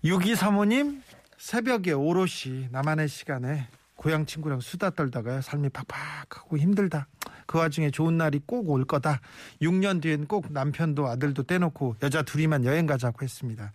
6235님, 0.03 1.01
새벽에 1.37 1.91
오롯이 1.91 2.69
나만의 2.71 3.07
시간에 3.07 3.67
고향 3.95 4.25
친구랑 4.25 4.59
수다 4.59 4.89
떨다가 4.91 5.41
삶이 5.41 5.69
팍팍하고 5.69 6.57
힘들다. 6.57 7.07
그 7.45 7.57
와중에 7.59 7.91
좋은 7.91 8.17
날이 8.17 8.39
꼭 8.45 8.69
올 8.69 8.85
거다. 8.85 9.19
6년 9.61 10.01
뒤엔 10.01 10.25
꼭 10.25 10.51
남편도 10.51 11.05
아들도 11.07 11.43
떼놓고 11.43 11.97
여자 12.01 12.23
둘이만 12.23 12.65
여행 12.65 12.87
가자고 12.87 13.21
했습니다. 13.23 13.71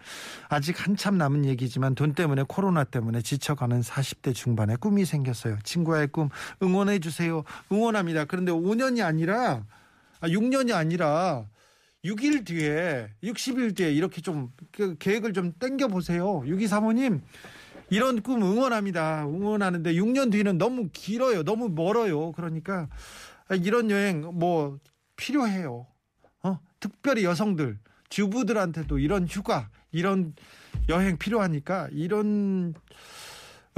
아직 0.49 0.85
한참 0.85 1.19
남은 1.19 1.45
얘기지만 1.45 1.95
돈 1.95 2.15
때문에 2.15 2.45
코로나 2.49 2.83
때문에 2.83 3.21
지쳐가는 3.21 3.83
40대 3.83 4.35
중반에 4.35 4.75
꿈이 4.77 5.05
생겼어요. 5.05 5.59
친구와의 5.63 6.09
꿈 6.09 6.31
응원해 6.63 6.99
주세요. 6.99 7.45
응원합니다. 7.71 8.25
그런데 8.25 8.51
5년이 8.51 9.05
아니라 9.05 9.63
아, 10.27 10.29
6년이 10.29 10.75
아니라 10.75 11.47
6일 12.05 12.45
뒤에 12.47 13.09
60일 13.23 13.77
뒤에 13.77 13.93
이렇게 13.93 14.21
좀 14.21 14.51
그 14.73 14.97
계획을 14.99 15.33
좀 15.33 15.53
땡겨 15.59 15.89
보세요. 15.89 16.43
6235님 16.43 17.21
이런 17.89 18.21
꿈 18.21 18.43
응원합니다. 18.43 19.27
응원하는데 19.27 19.95
6년 19.95 20.31
뒤는 20.33 20.59
너무 20.59 20.89
길어요. 20.93 21.45
너무 21.45 21.69
멀어요. 21.69 22.33
그러니까 22.33 22.89
이런 23.63 23.91
여행 23.91 24.21
뭐 24.35 24.79
필요해요. 25.17 25.87
어? 26.43 26.59
특별히 26.81 27.25
여성들, 27.25 27.79
주부들한테도 28.11 28.99
이런 28.99 29.27
휴가, 29.27 29.71
이런 29.93 30.35
여행 30.89 31.17
필요하니까 31.17 31.89
이런 31.93 32.75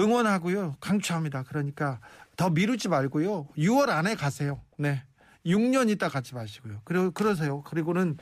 응원하고요. 0.00 0.76
강추합니다. 0.80 1.44
그러니까 1.44 2.00
더 2.36 2.50
미루지 2.50 2.88
말고요. 2.88 3.48
6월 3.56 3.90
안에 3.90 4.14
가세요. 4.14 4.60
네. 4.78 5.02
6년 5.46 5.88
있다 5.90 6.08
가지 6.08 6.34
마시고요. 6.34 6.80
그리고 6.84 7.10
그러세요. 7.10 7.62
그리고는 7.62 8.16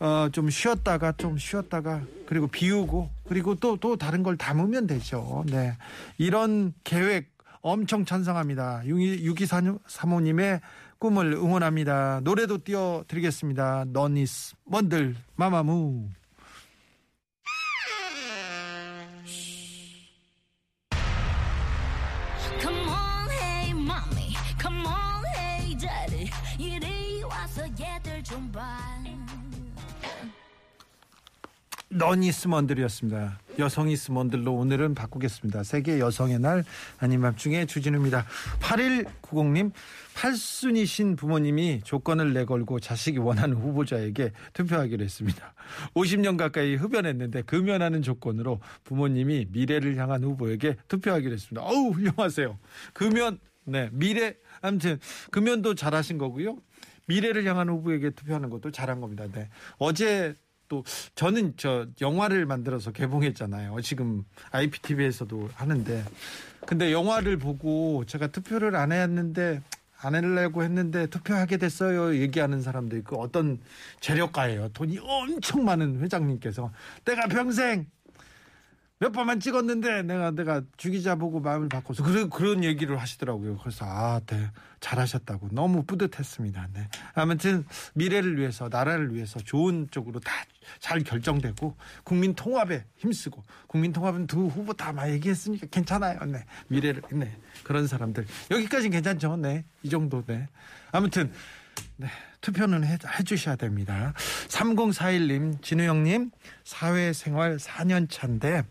어, 0.00 0.28
좀 0.32 0.50
쉬었다가 0.50 1.12
좀 1.12 1.38
쉬었다가 1.38 2.02
그리고 2.26 2.46
비우고 2.48 3.10
그리고 3.28 3.54
또또 3.54 3.96
다른 3.96 4.22
걸 4.22 4.36
담으면 4.36 4.86
되죠. 4.86 5.44
네. 5.46 5.76
이런 6.18 6.72
계획 6.84 7.32
엄청 7.60 8.04
찬성합니다. 8.04 8.82
6235님의 8.84 10.60
꿈을 10.98 11.32
응원합니다. 11.32 12.20
노래도 12.22 12.62
띄워드리겠습니다. 12.62 13.86
너니스 13.88 14.54
먼들 14.64 15.16
마마무. 15.36 16.08
Come 22.60 22.88
on, 22.88 23.30
hey, 23.30 23.72
mommy. 23.72 24.34
Come 24.58 24.86
on, 24.86 25.23
daddy. 25.84 26.30
이리 26.58 27.22
와서 27.22 27.62
얘들 27.78 28.22
좀 28.24 28.50
봐. 28.50 28.94
너니 31.90 32.32
스먼들이었습니다. 32.32 33.38
여성이 33.60 33.96
스먼들로 33.96 34.52
오늘은 34.52 34.96
바꾸겠습니다. 34.96 35.62
세계 35.62 36.00
여성의 36.00 36.40
날 36.40 36.64
아닌 36.98 37.20
밤중에 37.20 37.66
주진우입니다. 37.66 38.26
8190님 38.58 39.70
팔순이신 40.16 41.14
부모님이 41.14 41.82
조건을 41.84 42.32
내걸고 42.32 42.80
자식이 42.80 43.18
원하는 43.18 43.56
후보자에게 43.56 44.32
투표하기로 44.54 45.04
했습니다. 45.04 45.54
50년 45.94 46.36
가까이 46.36 46.74
흡연했는데 46.74 47.42
금연하는 47.42 48.02
조건으로 48.02 48.58
부모님이 48.82 49.46
미래를 49.50 49.96
향한 49.96 50.24
후보에게 50.24 50.74
투표하기로 50.88 51.32
했습니다. 51.32 51.62
어우 51.64 51.90
훌륭하세요. 51.90 52.58
금연 52.92 53.38
네 53.66 53.88
미래 53.92 54.34
아무튼 54.64 54.98
금연도 55.30 55.74
잘하신 55.74 56.16
거고요. 56.16 56.56
미래를 57.06 57.44
향한 57.44 57.68
후보에게 57.68 58.10
투표하는 58.10 58.48
것도 58.48 58.70
잘한 58.70 59.00
겁니다. 59.00 59.26
네. 59.30 59.50
어제 59.76 60.34
또 60.68 60.82
저는 61.14 61.52
저 61.58 61.86
영화를 62.00 62.46
만들어서 62.46 62.90
개봉했잖아요. 62.90 63.78
지금 63.82 64.24
IPTV에서도 64.50 65.50
하는데 65.54 66.02
근데 66.66 66.92
영화를 66.92 67.36
보고 67.36 68.04
제가 68.06 68.28
투표를 68.28 68.74
안 68.74 68.90
했는데 68.90 69.60
안 70.00 70.14
하려고 70.14 70.62
했는데 70.62 71.08
투표하게 71.08 71.58
됐어요. 71.58 72.16
얘기하는 72.16 72.62
사람도 72.62 72.96
있고 72.98 73.20
어떤 73.20 73.58
재력가예요. 74.00 74.70
돈이 74.70 74.98
엄청 75.02 75.64
많은 75.66 76.00
회장님께서 76.00 76.72
내가 77.04 77.26
평생 77.26 77.86
몇 79.00 79.10
번만 79.10 79.40
찍었는데 79.40 80.02
내가 80.04 80.30
내가 80.30 80.62
주기자 80.76 81.16
보고 81.16 81.40
마음을 81.40 81.68
바꿔서 81.68 82.02
그런 82.04 82.30
그런 82.30 82.62
얘기를 82.64 82.96
하시더라고요. 82.96 83.58
그래서 83.58 83.84
아, 83.86 84.20
네, 84.24 84.50
잘하셨다고 84.80 85.48
너무 85.50 85.82
뿌듯했습니다. 85.82 86.68
네. 86.72 86.88
아무튼 87.14 87.64
미래를 87.94 88.38
위해서 88.38 88.68
나라를 88.70 89.12
위해서 89.14 89.40
좋은 89.40 89.88
쪽으로 89.90 90.20
다 90.20 90.32
잘 90.80 91.00
결정되고 91.00 91.76
국민 92.04 92.34
통합에 92.34 92.86
힘쓰고 92.96 93.42
국민 93.66 93.92
통합은 93.92 94.26
두 94.26 94.46
후보 94.46 94.72
다 94.72 94.92
막 94.92 95.10
얘기했으니까 95.10 95.66
괜찮아요. 95.70 96.18
네. 96.24 96.44
미래를 96.68 97.02
네. 97.12 97.36
그런 97.64 97.86
사람들 97.86 98.26
여기까지는 98.50 98.90
괜찮죠. 98.92 99.36
네. 99.36 99.64
이 99.82 99.90
정도 99.90 100.22
네. 100.24 100.48
아무튼 100.90 101.30
네, 101.96 102.08
투표는 102.40 102.84
해, 102.84 102.96
해주셔야 103.18 103.56
됩니다. 103.56 104.14
3041님, 104.48 105.60
진우 105.62 105.82
형님, 105.82 106.30
사회생활 106.64 107.56
4년 107.56 108.08
차인데 108.08 108.62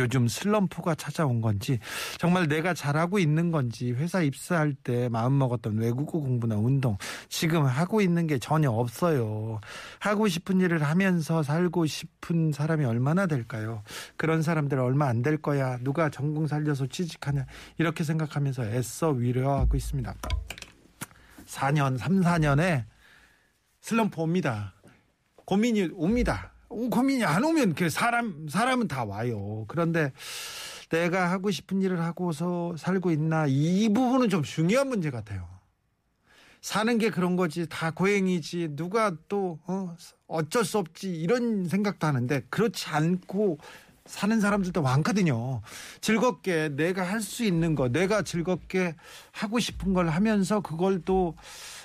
요즘 0.00 0.26
슬럼프가 0.26 0.96
찾아온 0.96 1.40
건지 1.40 1.78
정말 2.18 2.48
내가 2.48 2.74
잘하고 2.74 3.20
있는 3.20 3.52
건지 3.52 3.92
회사 3.92 4.20
입사할 4.22 4.74
때 4.74 5.08
마음먹었던 5.08 5.78
외국어 5.78 6.18
공부나 6.18 6.56
운동 6.56 6.98
지금 7.28 7.64
하고 7.64 8.00
있는 8.00 8.26
게 8.26 8.38
전혀 8.38 8.70
없어요. 8.70 9.60
하고 10.00 10.26
싶은 10.26 10.60
일을 10.60 10.82
하면서 10.82 11.42
살고 11.44 11.86
싶은 11.86 12.50
사람이 12.52 12.84
얼마나 12.84 13.26
될까요? 13.26 13.84
그런 14.16 14.42
사람들 14.42 14.78
얼마 14.80 15.06
안 15.06 15.20
될 15.20 15.36
거야. 15.36 15.76
누가 15.82 16.08
전공 16.08 16.46
살려서 16.46 16.86
취직하냐. 16.86 17.44
이렇게 17.76 18.04
생각하면서 18.04 18.64
애써 18.64 19.10
위로하고 19.10 19.76
있습니다. 19.76 20.14
4년, 21.46 21.98
3, 21.98 22.20
4년에 22.22 22.84
슬럼프 23.80 24.20
옵니다. 24.22 24.72
고민이 25.44 25.90
옵니다. 25.92 26.49
고민이 26.70 27.24
안 27.24 27.44
오면 27.44 27.74
그 27.74 27.90
사람 27.90 28.48
사람은 28.48 28.86
다 28.88 29.04
와요. 29.04 29.64
그런데 29.68 30.12
내가 30.88 31.30
하고 31.30 31.50
싶은 31.50 31.82
일을 31.82 32.00
하고서 32.00 32.74
살고 32.76 33.10
있나 33.10 33.46
이 33.48 33.88
부분은 33.88 34.28
좀 34.28 34.42
중요한 34.42 34.88
문제 34.88 35.10
같아요. 35.10 35.48
사는 36.62 36.98
게 36.98 37.10
그런 37.10 37.36
거지 37.36 37.66
다 37.68 37.90
고행이지 37.90 38.76
누가 38.76 39.16
또 39.28 39.58
어, 39.66 39.96
어쩔 40.26 40.64
수 40.64 40.78
없지 40.78 41.10
이런 41.10 41.66
생각도 41.66 42.06
하는데 42.06 42.42
그렇지 42.50 42.88
않고 42.88 43.58
사는 44.06 44.40
사람들도 44.40 44.82
많거든요. 44.82 45.60
즐겁게 46.00 46.70
내가 46.70 47.02
할 47.08 47.20
수 47.20 47.44
있는 47.44 47.74
거, 47.74 47.88
내가 47.88 48.22
즐겁게 48.22 48.94
하고 49.30 49.60
싶은 49.60 49.92
걸 49.92 50.08
하면서 50.08 50.60
그걸 50.60 51.02
또 51.02 51.36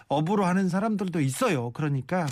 업으로 0.08 0.46
하는 0.46 0.70
사람들도 0.70 1.20
있어요. 1.20 1.72
그러니까 1.72 2.26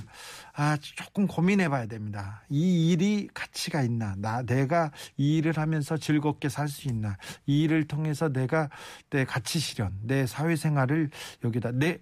아 0.56 0.78
조금 0.82 1.28
고민해 1.28 1.70
봐야 1.70 1.86
됩니다. 1.86 2.44
이 2.50 2.92
일이 2.92 3.28
가치가 3.34 3.82
있나? 3.82 4.16
나 4.18 4.42
내가 4.44 4.92
이 5.18 5.38
일을 5.38 5.58
하면서 5.58 5.98
즐겁게 5.98 6.50
살 6.50 6.68
수 6.70 6.88
있나? 6.88 7.18
이 7.46 7.64
일을 7.64 7.88
통해서 7.88 8.30
내가 8.30 8.70
내 9.10 9.26
가치 9.26 9.60
실현, 9.60 9.92
내 10.02 10.26
사회 10.26 10.56
생활을 10.56 11.10
여기다 11.44 11.72
내 11.74 12.00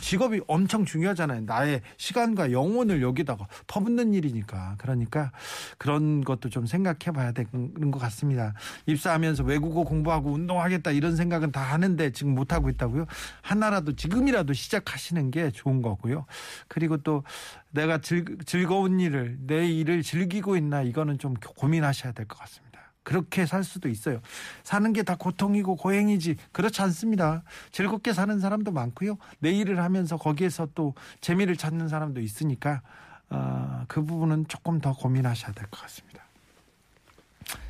직업이 0.00 0.40
엄청 0.46 0.84
중요하잖아요. 0.84 1.42
나의 1.42 1.82
시간과 1.96 2.52
영혼을 2.52 3.02
여기다가 3.02 3.46
퍼붓는 3.66 4.14
일이니까. 4.14 4.76
그러니까 4.78 5.32
그런 5.78 6.22
것도 6.22 6.48
좀 6.48 6.66
생각해 6.66 7.12
봐야 7.14 7.32
되는 7.32 7.90
것 7.90 7.98
같습니다. 7.98 8.54
입사하면서 8.86 9.44
외국어 9.44 9.84
공부하고 9.84 10.30
운동하겠다 10.32 10.92
이런 10.92 11.16
생각은 11.16 11.52
다 11.52 11.60
하는데 11.60 12.10
지금 12.12 12.34
못하고 12.34 12.68
있다고요. 12.70 13.06
하나라도 13.42 13.96
지금이라도 13.96 14.52
시작하시는 14.52 15.30
게 15.30 15.50
좋은 15.50 15.82
거고요. 15.82 16.26
그리고 16.68 16.96
또 16.98 17.24
내가 17.70 17.98
즐, 17.98 18.24
즐거운 18.46 19.00
일을, 19.00 19.38
내 19.46 19.68
일을 19.68 20.02
즐기고 20.02 20.56
있나 20.56 20.82
이거는 20.82 21.18
좀 21.18 21.34
고민하셔야 21.34 22.12
될 22.12 22.26
것 22.26 22.38
같습니다. 22.38 22.69
그렇게 23.02 23.46
살 23.46 23.64
수도 23.64 23.88
있어요. 23.88 24.20
사는 24.62 24.92
게 24.92 25.02
다 25.02 25.16
고통이고 25.16 25.76
고행이지 25.76 26.36
그렇지 26.52 26.82
않습니다. 26.82 27.42
즐겁게 27.72 28.12
사는 28.12 28.38
사람도 28.38 28.70
많고요. 28.72 29.16
내 29.38 29.50
일을 29.50 29.80
하면서 29.82 30.16
거기에서 30.16 30.68
또 30.74 30.94
재미를 31.20 31.56
찾는 31.56 31.88
사람도 31.88 32.20
있으니까 32.20 32.82
어, 33.30 33.84
그 33.88 34.04
부분은 34.04 34.46
조금 34.48 34.80
더 34.80 34.92
고민하셔야 34.92 35.52
될 35.52 35.66
것 35.70 35.80
같습니다. 35.82 36.24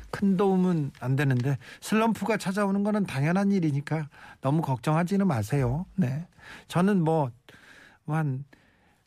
큰 0.09 0.35
도움은 0.35 0.91
안 0.99 1.15
되는데 1.15 1.57
슬럼프가 1.79 2.35
찾아오는 2.37 2.83
거는 2.83 3.05
당연한 3.05 3.51
일이니까 3.53 4.09
너무 4.41 4.61
걱정하지는 4.61 5.25
마세요. 5.25 5.85
네. 5.95 6.27
저는 6.67 7.01
뭐, 7.01 7.31
한 8.07 8.43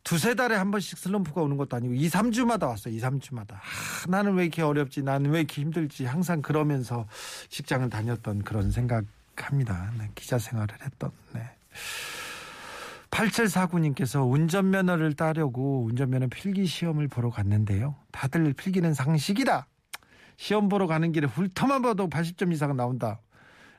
두세 0.04 0.34
달에 0.34 0.54
한 0.54 0.70
번씩 0.70 0.98
슬럼프가 0.98 1.40
오는 1.40 1.56
것도 1.56 1.76
아니고 1.76 1.94
2, 1.94 2.08
3주마다 2.08 2.68
왔어요. 2.68 2.94
2, 2.94 3.00
3주마다. 3.00 3.54
아, 3.54 3.60
나는 4.08 4.34
왜 4.34 4.44
이렇게 4.44 4.60
어렵지? 4.60 5.02
나는 5.02 5.30
왜 5.30 5.40
이렇게 5.40 5.62
힘들지? 5.62 6.04
항상 6.04 6.42
그러면서 6.42 7.06
직장을 7.48 7.88
다녔던 7.88 8.42
그런 8.42 8.70
생각합니다. 8.70 9.92
네, 9.98 10.10
기자 10.14 10.38
생활을 10.38 10.76
했던. 10.82 11.10
네. 11.32 11.40
8749님께서 13.10 14.30
운전면허를 14.30 15.14
따려고 15.14 15.84
운전면허 15.84 16.28
필기 16.28 16.66
시험을 16.66 17.08
보러 17.08 17.30
갔는데요. 17.30 17.96
다들 18.12 18.52
필기는 18.52 18.92
상식이다. 18.92 19.66
시험 20.36 20.68
보러 20.68 20.86
가는 20.86 21.12
길에 21.12 21.26
훑어만 21.26 21.80
봐도 21.80 22.08
80점 22.08 22.52
이상 22.52 22.76
나온다. 22.76 23.20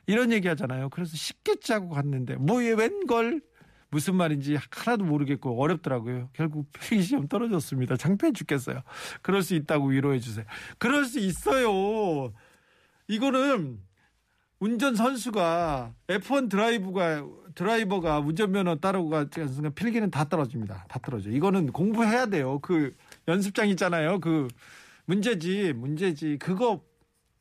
이런 0.06 0.32
얘기 0.32 0.48
하잖아요. 0.48 0.88
그래서 0.88 1.16
쉽게 1.16 1.56
짜고 1.60 1.90
갔는데 1.90 2.36
뭐에 2.36 2.72
웬걸 2.72 3.42
무슨 3.90 4.16
말인지 4.16 4.58
하나도 4.70 5.04
모르겠고 5.04 5.60
어렵더라고요. 5.60 6.30
결국 6.32 6.70
필기시험 6.72 7.28
떨어졌습니다. 7.28 7.96
창피해 7.96 8.32
죽겠어요. 8.32 8.82
그럴 9.22 9.42
수 9.42 9.54
있다고 9.54 9.88
위로해 9.88 10.18
주세요. 10.18 10.44
그럴 10.78 11.04
수 11.04 11.18
있어요. 11.18 12.32
이거는 13.08 13.80
운전 14.58 14.96
선수가 14.96 15.94
F1 16.08 16.50
드라이브가 16.50 17.26
드라이버가 17.54 18.20
운전면허 18.20 18.76
따르고 18.76 19.08
가는 19.08 19.28
순간 19.48 19.72
필기는 19.74 20.10
다 20.10 20.24
떨어집니다. 20.24 20.86
다 20.88 20.98
떨어져. 21.02 21.30
이거는 21.30 21.72
공부해야 21.72 22.26
돼요. 22.26 22.58
그 22.60 22.94
연습장 23.28 23.68
있잖아요. 23.70 24.20
그 24.20 24.48
문제지, 25.06 25.72
문제지. 25.72 26.36
그거 26.38 26.82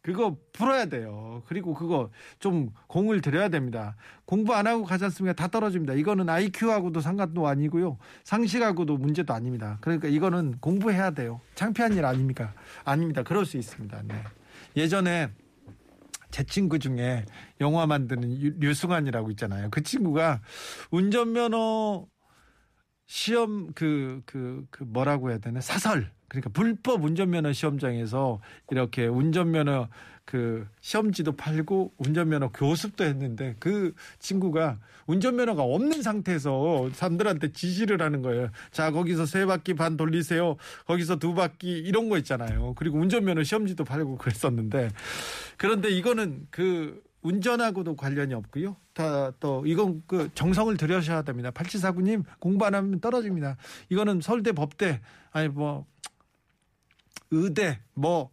그거 0.06 0.38
풀어야 0.54 0.86
돼요. 0.86 1.42
그리고 1.48 1.74
그거 1.74 2.12
좀 2.38 2.70
공을 2.86 3.22
들여야 3.22 3.50
됩니다. 3.50 3.96
공부 4.26 4.54
안 4.54 4.68
하고 4.68 4.84
가지 4.84 5.04
않습니까? 5.06 5.34
다 5.34 5.48
떨어집니다. 5.48 5.94
이거는 5.96 6.30
IQ하고도 6.30 7.02
상관도 7.02 7.48
아니고요. 7.48 7.98
상식하고도 8.24 8.98
문제도 8.98 9.34
아닙니다. 9.34 9.80
그러니까 9.82 10.08
이거는 10.08 10.60
공부해야 10.60 11.10
돼요. 11.12 11.42
창피한 11.56 11.94
일 11.94 12.06
아닙니까? 12.06 12.54
아닙니다. 12.84 13.24
그럴 13.24 13.48
수 13.48 13.58
있습니다. 13.58 14.04
네. 14.08 14.24
예전에 14.78 15.32
제 16.30 16.44
친구 16.44 16.78
중에 16.78 17.26
영화 17.60 17.88
만드는 17.88 18.32
유- 18.42 18.54
류승환이라고 18.60 19.32
있잖아요. 19.32 19.70
그 19.72 19.82
친구가 19.82 20.42
운전면허 20.92 22.06
시험 23.08 23.72
그 23.74 24.22
그 24.26 24.66
그 24.72 24.84
뭐라고 24.84 25.30
해야 25.30 25.38
되나 25.38 25.62
사설 25.62 26.12
그러니까 26.28 26.50
불법 26.50 27.04
운전면허 27.04 27.54
시험장에서 27.54 28.42
이렇게 28.72 29.06
운전면허 29.08 29.90
그 30.26 30.68
시험지도 30.82 31.34
팔고 31.34 31.94
운전면허 32.00 32.50
교습도 32.52 33.04
했는데 33.04 33.56
그 33.60 33.94
친구가 34.18 34.80
운전면허가 35.06 35.62
없는 35.62 36.02
상태에서 36.02 36.90
사람들한테 36.94 37.52
지시를 37.52 38.02
하는 38.02 38.24
거예요. 38.24 38.50
자 38.72 38.90
거기서 38.90 39.28
세 39.28 39.46
바퀴 39.46 39.76
반 39.76 39.98
돌리세요. 39.98 40.58
거기서 40.88 41.18
두 41.18 41.36
바퀴 41.36 41.78
이런 41.78 42.10
거 42.10 42.18
있잖아요. 42.18 42.74
그리고 42.76 42.98
운전면허 42.98 43.44
시험지도 43.44 43.84
팔고 43.84 44.18
그랬었는데 44.18 44.90
그런데 45.58 45.90
이거는 45.90 46.48
그 46.50 47.04
운전하고도 47.26 47.96
관련이 47.96 48.34
없고요. 48.34 48.76
다 48.94 49.32
또 49.40 49.64
이건 49.66 50.04
그 50.08 50.30
정성을 50.36 50.76
들여셔야 50.78 51.24
됩니다. 51.24 51.52
8749님 51.52 52.24
공부 52.40 52.66
안 52.66 52.76
하면 52.76 53.00
떨어집니다. 53.00 53.58
이거는 53.90 54.22
서울대 54.22 54.52
법대 54.52 55.02
아니 55.32 55.48
뭐 55.50 55.86
의대 57.32 57.80
뭐 57.94 58.30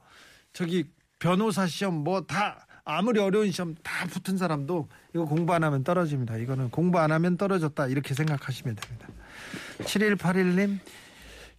저기 0.53 0.85
변호사 1.19 1.67
시험 1.67 2.05
뭐 2.05 2.27
다 2.27 2.67
아무리 2.85 3.21
어려운 3.21 3.51
시험 3.51 3.75
다 3.83 4.07
붙은 4.07 4.37
사람도 4.37 4.89
이거 5.15 5.25
공부 5.25 5.55
안 5.55 5.65
하면 5.65 5.85
떨어집니다. 5.85 6.37
이거는 6.37 6.71
공부 6.71 6.99
안 6.99 7.13
하면 7.13 7.37
떨어졌다 7.37 7.87
이렇게 7.87 8.13
생각하시면 8.15 8.77
됩니다. 8.77 9.09
7181님 9.81 10.79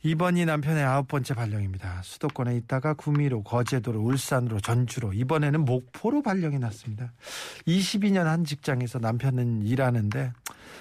이번이 0.05 0.45
남편의 0.45 0.83
아홉 0.83 1.07
번째 1.07 1.33
발령입니다. 1.33 2.01
수도권에 2.03 2.57
있다가 2.57 2.93
구미로, 2.93 3.41
거제도로, 3.41 4.01
울산으로, 4.01 4.59
전주로, 4.59 5.13
이번에는 5.13 5.63
목포로 5.63 6.21
발령이 6.21 6.59
났습니다. 6.59 7.13
22년 7.65 8.25
한 8.25 8.43
직장에서 8.43 8.99
남편은 8.99 9.61
일하는데 9.63 10.33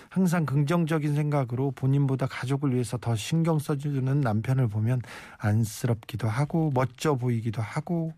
항상 0.08 0.46
긍정적인 0.46 1.14
생각으로 1.14 1.70
본인보다 1.72 2.26
가족을 2.26 2.74
위해서 2.74 2.96
더 2.96 3.14
신경 3.16 3.58
써주는 3.58 4.20
남편을 4.20 4.68
보면 4.68 5.00
안쓰럽기도 5.38 6.28
하고 6.28 6.70
멋져 6.74 7.14
보이기도 7.14 7.62
하고 7.62 8.12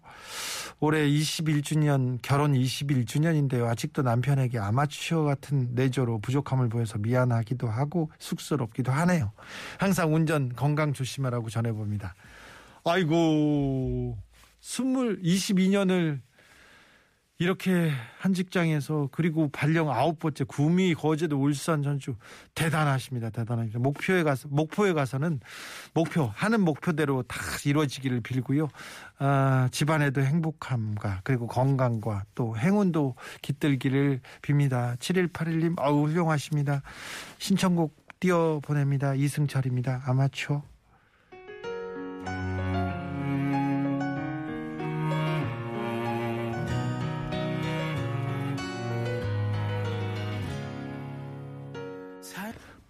올해 0.81 1.09
21주년 1.09 2.19
결혼 2.23 2.53
21주년인데요. 2.53 3.67
아직도 3.67 4.03
남편에게 4.03 4.59
아마추어 4.59 5.23
같은 5.23 5.75
내조로 5.75 6.19
부족함을 6.19 6.69
보여서 6.69 6.99
미안하기도 6.99 7.69
하고 7.69 8.11
쑥스럽기도 8.19 8.93
하네요. 8.93 9.33
항상 9.79 10.15
운전 10.15 10.53
건강 10.55 10.93
조심하라고 10.93 11.51
전해봅니다. 11.51 12.15
아이고 12.85 14.19
스물 14.61 15.21
22년을 15.23 16.21
이렇게 17.39 17.91
한 18.19 18.33
직장에서 18.33 19.09
그리고 19.11 19.49
발령 19.49 19.91
아홉 19.91 20.21
번째 20.21 20.45
구미 20.45 20.95
거제도 20.95 21.37
울산 21.41 21.83
전주 21.83 22.15
대단하십니다. 22.55 23.31
대단합니다. 23.31 23.81
목표에 23.81 24.23
가서 24.23 24.49
목포에 24.51 24.93
가서는 24.93 25.41
목표 25.95 26.31
하는 26.33 26.61
목표대로 26.61 27.25
다 27.25 27.41
이루어지기를 27.65 28.21
빌고요. 28.21 28.69
아, 29.19 29.69
집안에도 29.73 30.23
행복함과 30.23 31.23
그리고 31.25 31.49
건강과 31.49 32.25
또 32.37 32.57
행운도 32.57 33.17
깃들기를 33.43 34.21
빕니다. 34.43 34.97
7181님 34.99 35.81
아우 35.81 36.07
훌륭하십니다. 36.07 36.83
신청곡 37.39 37.97
띄워 38.21 38.61
보냅니다. 38.61 39.15
이승철입니다. 39.15 40.03
아마추어 40.07 40.63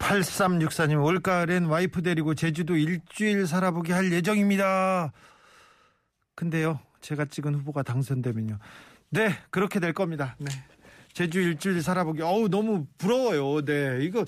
8364님 0.04 1.02
올가을엔 1.02 1.66
와이프 1.66 2.02
데리고 2.02 2.34
제주도 2.34 2.76
일주일 2.76 3.46
살아보게 3.46 3.92
할 3.92 4.12
예정입니다. 4.12 5.12
근데요, 6.34 6.80
제가 7.00 7.24
찍은 7.26 7.54
후보가 7.54 7.82
당선되면요. 7.82 8.58
네, 9.10 9.30
그렇게 9.50 9.80
될 9.80 9.92
겁니다. 9.92 10.36
네. 10.38 10.50
제주 11.12 11.40
일주일 11.40 11.80
살아보기. 11.80 12.22
어우, 12.22 12.48
너무 12.48 12.86
부러워요. 12.98 13.64
네. 13.64 13.98
이거 14.02 14.24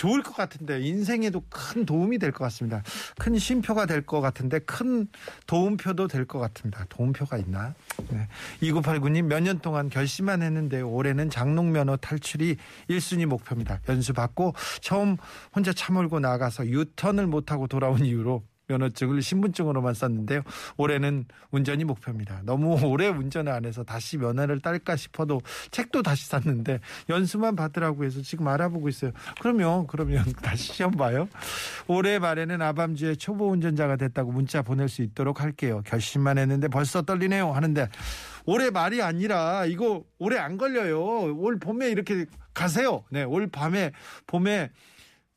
좋을 0.00 0.22
것 0.22 0.34
같은데, 0.34 0.80
인생에도 0.80 1.42
큰 1.50 1.84
도움이 1.84 2.18
될 2.18 2.32
것 2.32 2.42
같습니다. 2.44 2.82
큰 3.18 3.36
쉼표가 3.36 3.84
될 3.84 4.00
것 4.06 4.22
같은데, 4.22 4.58
큰 4.60 5.06
도움표도 5.46 6.08
될 6.08 6.24
것 6.26 6.38
같습니다. 6.38 6.86
도움표가 6.88 7.36
있나? 7.36 7.74
네. 8.08 8.26
2989님, 8.62 9.24
몇 9.24 9.40
년 9.40 9.58
동안 9.58 9.90
결심만 9.90 10.40
했는데, 10.40 10.80
올해는 10.80 11.28
장롱면허 11.28 11.98
탈출이 11.98 12.56
1순위 12.88 13.26
목표입니다. 13.26 13.80
연수 13.90 14.14
받고, 14.14 14.54
처음 14.80 15.18
혼자 15.54 15.74
차 15.74 15.92
몰고 15.92 16.18
나가서 16.20 16.66
유턴을 16.66 17.26
못하고 17.26 17.66
돌아온 17.66 18.02
이후로 18.02 18.42
면허증을 18.70 19.22
신분증으로만 19.22 19.94
썼는데요. 19.94 20.42
올해는 20.76 21.24
운전이 21.50 21.84
목표입니다. 21.84 22.42
너무 22.44 22.78
오래 22.86 23.08
운전을 23.08 23.52
안 23.52 23.64
해서 23.64 23.82
다시 23.82 24.16
면허를 24.16 24.60
딸까 24.60 24.96
싶어도 24.96 25.40
책도 25.70 26.02
다시 26.02 26.26
샀는데 26.28 26.80
연수만 27.08 27.56
받으라고 27.56 28.04
해서 28.04 28.22
지금 28.22 28.48
알아보고 28.48 28.88
있어요. 28.88 29.12
그러면 29.40 29.86
그러면 29.86 30.24
다시 30.42 30.72
시험 30.72 30.92
봐요. 30.92 31.28
올해 31.86 32.18
말에는 32.18 32.62
아밤주의 32.62 33.16
초보 33.16 33.50
운전자가 33.50 33.96
됐다고 33.96 34.32
문자 34.32 34.62
보낼 34.62 34.88
수 34.88 35.02
있도록 35.02 35.40
할게요. 35.40 35.82
결심만 35.84 36.38
했는데 36.38 36.68
벌써 36.68 37.02
떨리네요. 37.02 37.52
하는데 37.52 37.88
올해 38.46 38.70
말이 38.70 39.02
아니라 39.02 39.66
이거 39.66 40.04
올해 40.18 40.38
안 40.38 40.56
걸려요. 40.56 41.00
올 41.36 41.58
봄에 41.58 41.90
이렇게 41.90 42.26
가세요. 42.54 43.04
네, 43.10 43.22
올 43.22 43.48
밤에 43.48 43.92
봄에 44.26 44.70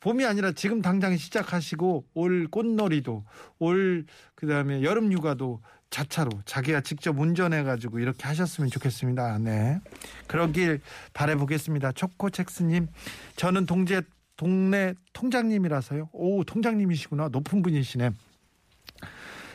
봄이 0.04 0.26
아니라 0.26 0.52
지금 0.52 0.82
당장 0.82 1.16
시작하시고 1.16 2.08
올 2.14 2.48
꽃놀이도 2.48 3.24
올 3.60 4.06
그다음에 4.36 4.84
여름 4.84 5.14
휴가도 5.14 5.62
자차로 5.92 6.30
자기가 6.44 6.82
직접 6.82 7.18
운전해 7.18 7.64
가지고 7.64 8.00
이렇게 8.00 8.24
하셨으면 8.24 8.70
좋겠습니다. 8.70 9.38
네. 9.38 9.80
그러길 10.28 10.82
바래 11.14 11.36
보겠습니다. 11.36 11.94
초코첵스 11.94 12.64
님. 12.64 12.90
저는 13.38 13.66
동제 13.66 14.02
동네 14.36 14.94
통장님이라서요. 15.14 16.10
오, 16.12 16.44
통장님이시구나. 16.44 17.30
높은 17.30 17.62
분이시네. 17.62 18.12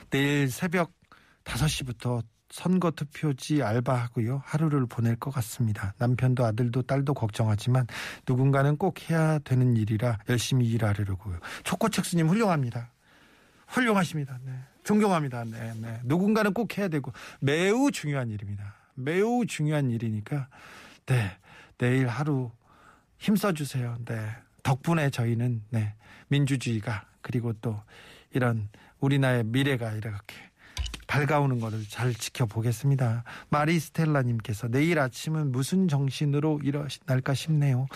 내일 0.09 0.51
새벽 0.51 0.93
5시부터 1.45 2.23
선거 2.51 2.91
투표지 2.91 3.63
알바하고요. 3.63 4.43
하루를 4.45 4.87
보낼 4.87 5.17
것 5.17 5.31
같습니다. 5.33 5.95
남편도 5.99 6.45
아들도 6.45 6.83
딸도 6.83 7.15
걱정하지만 7.15 7.87
누군가는 8.27 8.77
꼭 8.77 9.11
해야 9.11 9.39
되는 9.41 9.77
일이라 9.77 10.19
열심히 10.29 10.67
일하려고요. 10.69 11.39
초코책 11.65 12.05
스님 12.05 12.29
훌륭합니다. 12.29 12.91
훌륭하십니다. 13.67 14.39
네. 14.45 14.53
존경합니다. 14.83 15.45
네, 15.45 15.75
네. 15.79 16.01
누군가는 16.05 16.55
꼭 16.55 16.79
해야 16.79 16.89
되고 16.89 17.13
매우 17.41 17.91
중요한 17.91 18.31
일입니다. 18.31 18.75
매우 18.95 19.45
중요한 19.47 19.91
일이니까 19.91 20.49
네. 21.07 21.37
내일 21.77 22.09
하루 22.09 22.51
힘써 23.19 23.53
주세요. 23.53 23.97
네. 24.07 24.31
덕분에 24.63 25.11
저희는 25.11 25.63
네. 25.71 25.95
민주주의가 26.29 27.05
그리고 27.21 27.53
또 27.55 27.81
이런 28.33 28.69
우리나라의 29.01 29.45
미래가 29.45 29.93
이렇게 29.93 30.48
밝아오는 31.09 31.59
것을 31.59 31.85
잘 31.89 32.15
지켜보겠습니다. 32.15 33.25
마리스텔라님께서 33.49 34.69
내일 34.69 35.01
아침은 35.01 35.51
무슨 35.51 35.89
정신으로 35.89 36.61
일어날까 36.63 37.35
싶네요. 37.35 37.89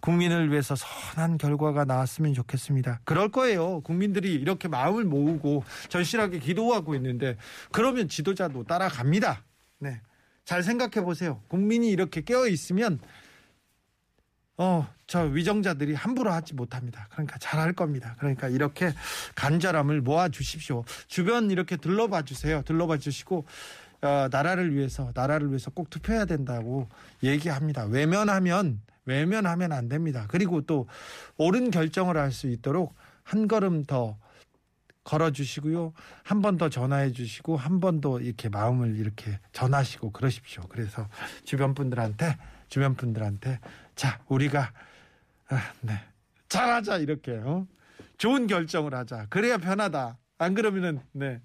국민을 0.00 0.50
위해서 0.50 0.74
선한 0.76 1.36
결과가 1.36 1.84
나왔으면 1.84 2.32
좋겠습니다. 2.32 3.00
그럴 3.04 3.28
거예요. 3.28 3.80
국민들이 3.80 4.32
이렇게 4.32 4.68
마음을 4.68 5.04
모으고 5.04 5.64
절실하게 5.88 6.38
기도하고 6.38 6.94
있는데 6.94 7.36
그러면 7.72 8.08
지도자도 8.08 8.64
따라갑니다. 8.64 9.44
네. 9.80 10.00
잘 10.44 10.62
생각해 10.62 11.04
보세요. 11.04 11.42
국민이 11.48 11.90
이렇게 11.90 12.22
깨어 12.22 12.46
있으면 12.46 13.00
어, 14.56 14.88
저 15.10 15.22
위정자들이 15.24 15.94
함부로 15.94 16.30
하지 16.30 16.54
못합니다. 16.54 17.08
그러니까 17.10 17.36
잘할 17.38 17.72
겁니다. 17.72 18.14
그러니까 18.20 18.46
이렇게 18.46 18.92
간절함을 19.34 20.02
모아 20.02 20.28
주십시오. 20.28 20.84
주변 21.08 21.50
이렇게 21.50 21.76
들러봐 21.76 22.22
주세요. 22.22 22.62
들러봐 22.62 22.98
주시고 22.98 23.44
어, 24.02 24.28
나라를 24.30 24.72
위해서 24.72 25.10
나라를 25.12 25.48
위해서 25.48 25.72
꼭 25.72 25.90
투표해야 25.90 26.26
된다고 26.26 26.88
얘기합니다. 27.24 27.86
외면하면 27.86 28.82
외면하면 29.04 29.72
안 29.72 29.88
됩니다. 29.88 30.26
그리고 30.28 30.60
또 30.60 30.86
옳은 31.38 31.72
결정을 31.72 32.16
할 32.16 32.30
수 32.30 32.46
있도록 32.46 32.94
한 33.24 33.48
걸음 33.48 33.82
더 33.84 34.16
걸어 35.02 35.32
주시고요. 35.32 35.92
한 36.22 36.40
번 36.40 36.56
더 36.56 36.68
전화해 36.68 37.10
주시고 37.10 37.56
한 37.56 37.80
번 37.80 38.00
더 38.00 38.20
이렇게 38.20 38.48
마음을 38.48 38.94
이렇게 38.96 39.40
전하시고 39.52 40.12
그러십시오. 40.12 40.62
그래서 40.68 41.08
주변 41.44 41.74
분들한테 41.74 42.36
주변 42.68 42.94
분들한테 42.94 43.58
자 43.96 44.20
우리가 44.28 44.72
아, 45.50 45.72
네 45.82 45.92
잘하자 46.48 46.98
이렇게 46.98 47.32
어? 47.32 47.66
좋은 48.18 48.46
결정을 48.46 48.94
하자 48.94 49.26
그래야 49.28 49.58
편하다 49.58 50.18
안 50.38 50.54
그러면은 50.54 51.00
네 51.12 51.40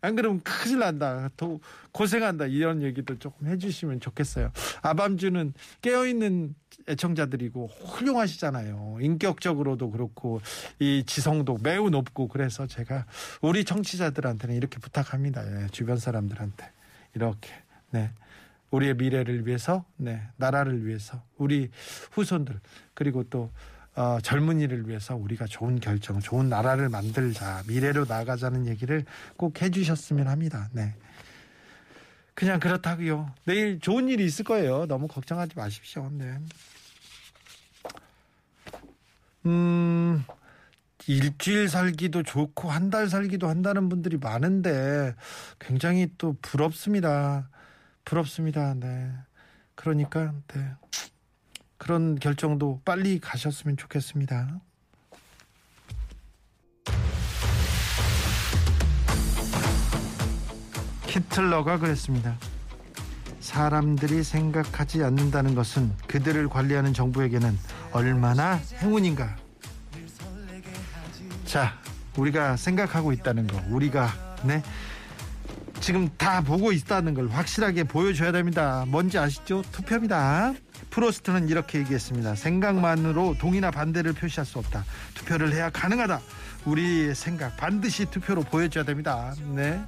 안 0.00 0.14
그러면 0.14 0.40
큰일 0.42 0.78
난다. 0.80 1.28
더 1.36 1.58
고생한다. 1.92 2.46
이런 2.46 2.82
얘기도 2.82 3.18
조금 3.18 3.48
해주시면 3.48 4.00
좋겠어요. 4.00 4.52
아밤주는 4.82 5.52
깨어있는 5.82 6.54
애청자들이고 6.88 7.66
훌륭하시잖아요. 7.66 8.98
인격적으로도 9.00 9.90
그렇고 9.90 10.40
이 10.78 11.02
지성도 11.06 11.58
매우 11.62 11.90
높고 11.90 12.28
그래서 12.28 12.66
제가 12.66 13.06
우리 13.42 13.64
청취자들한테는 13.64 14.54
이렇게 14.54 14.78
부탁합니다. 14.78 15.64
예, 15.64 15.66
주변 15.68 15.98
사람들한테 15.98 16.70
이렇게 17.14 17.50
네. 17.90 18.10
우리의 18.70 18.94
미래를 18.94 19.46
위해서, 19.46 19.84
네, 19.96 20.22
나라를 20.36 20.84
위해서, 20.86 21.22
우리 21.36 21.70
후손들 22.12 22.60
그리고 22.94 23.24
또 23.24 23.50
어, 23.94 24.18
젊은이를 24.22 24.88
위해서 24.88 25.16
우리가 25.16 25.46
좋은 25.46 25.80
결정, 25.80 26.20
좋은 26.20 26.48
나라를 26.48 26.88
만들자, 26.88 27.64
미래로 27.66 28.04
나가자는 28.04 28.68
얘기를 28.68 29.04
꼭 29.36 29.60
해주셨으면 29.60 30.28
합니다. 30.28 30.68
네. 30.72 30.94
그냥 32.34 32.60
그렇다고요. 32.60 33.32
내일 33.44 33.80
좋은 33.80 34.08
일이 34.08 34.24
있을 34.24 34.44
거예요. 34.44 34.86
너무 34.86 35.08
걱정하지 35.08 35.54
마십시오. 35.56 36.08
네. 36.12 36.38
음, 39.46 40.24
일주일 41.08 41.68
살기도 41.68 42.22
좋고 42.22 42.70
한 42.70 42.90
달 42.90 43.08
살기도 43.08 43.48
한다는 43.48 43.88
분들이 43.88 44.16
많은데 44.16 45.14
굉장히 45.58 46.08
또 46.18 46.36
부럽습니다. 46.40 47.48
부럽습니다. 48.08 48.72
네. 48.74 49.12
그러니까 49.74 50.32
네. 50.48 50.66
그런 51.76 52.18
결정도 52.18 52.80
빨리 52.82 53.20
가셨으면 53.20 53.76
좋겠습니다. 53.76 54.60
히틀러가 61.06 61.78
그랬습니다. 61.78 62.38
사람들이 63.40 64.22
생각하지 64.22 65.04
않는다는 65.04 65.54
것은 65.54 65.94
그들을 66.06 66.48
관리하는 66.48 66.94
정부에게는 66.94 67.58
얼마나 67.92 68.54
행운인가. 68.80 69.36
자, 71.44 71.78
우리가 72.16 72.56
생각하고 72.56 73.12
있다는 73.12 73.46
거, 73.46 73.62
우리가 73.68 74.10
네 74.44 74.62
지금 75.80 76.08
다 76.18 76.40
보고 76.42 76.72
있다는 76.72 77.14
걸 77.14 77.28
확실하게 77.28 77.84
보여줘야 77.84 78.32
됩니다. 78.32 78.84
뭔지 78.88 79.18
아시죠? 79.18 79.62
투표입니다. 79.72 80.54
프로스트는 80.90 81.48
이렇게 81.48 81.78
얘기했습니다. 81.78 82.34
생각만으로 82.34 83.36
동의나 83.38 83.70
반대를 83.70 84.12
표시할 84.12 84.44
수 84.44 84.58
없다. 84.58 84.84
투표를 85.14 85.52
해야 85.52 85.70
가능하다. 85.70 86.20
우리의 86.64 87.14
생각 87.14 87.56
반드시 87.56 88.06
투표로 88.06 88.42
보여줘야 88.42 88.84
됩니다. 88.84 89.34
네. 89.54 89.80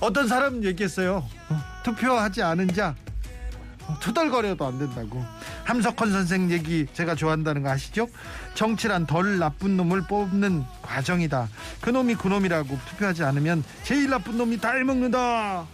어떤 0.00 0.26
사람 0.28 0.64
얘기했어요. 0.64 1.24
어, 1.50 1.60
투표하지 1.82 2.42
않은 2.42 2.68
자 2.68 2.94
어, 3.06 3.13
투덜거려도 4.00 4.66
안 4.66 4.78
된다고. 4.78 5.24
함석헌 5.64 6.12
선생 6.12 6.50
얘기 6.50 6.86
제가 6.92 7.14
좋아한다는 7.14 7.62
거 7.62 7.70
아시죠? 7.70 8.08
정치란 8.54 9.06
덜 9.06 9.38
나쁜 9.38 9.76
놈을 9.76 10.02
뽑는 10.02 10.64
과정이다. 10.82 11.48
그 11.80 11.90
놈이 11.90 12.14
그 12.14 12.28
놈이라고 12.28 12.78
투표하지 12.86 13.24
않으면 13.24 13.64
제일 13.82 14.08
나쁜 14.10 14.38
놈이 14.38 14.58
다 14.58 14.72
해먹는다. 14.72 15.66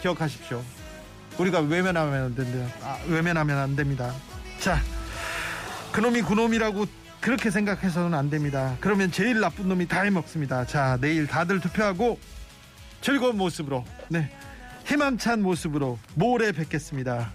기억하십시오. 0.00 0.62
우리가 1.38 1.60
외면하면 1.60 2.24
안 2.24 2.34
된다. 2.34 2.72
아, 2.82 2.98
외면하면 3.08 3.58
안 3.58 3.76
됩니다. 3.76 4.12
자, 4.58 4.80
그 5.92 6.00
놈이 6.00 6.22
그 6.22 6.34
놈이라고 6.34 6.86
그렇게 7.20 7.50
생각해서는 7.50 8.14
안 8.14 8.30
됩니다. 8.30 8.76
그러면 8.80 9.10
제일 9.10 9.40
나쁜 9.40 9.68
놈이 9.68 9.88
다 9.88 10.02
해먹습니다. 10.02 10.66
자, 10.66 10.98
내일 11.00 11.26
다들 11.26 11.60
투표하고 11.60 12.18
즐거운 13.00 13.36
모습으로, 13.36 13.84
네, 14.08 14.30
희망찬 14.86 15.42
모습으로 15.42 15.98
모레 16.14 16.52
뵙겠습니다. 16.52 17.32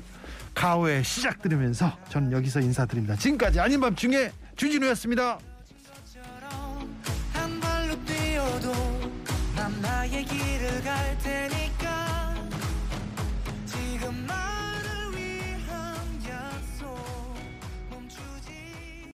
가오의 0.53 1.03
시작 1.03 1.41
들으면서 1.41 1.97
저는 2.09 2.31
여기서 2.31 2.59
인사드립니다. 2.59 3.15
지금까지 3.15 3.59
아닌 3.59 3.79
밤 3.79 3.95
중에 3.95 4.31
주진우였습니다. 4.55 5.39
한 7.33 7.59
발로 7.59 8.05
뛰어도 8.05 8.71
난 9.55 9.81
나의 9.81 10.23
길을 10.25 10.83
갈 10.83 11.17
테니까 11.19 11.60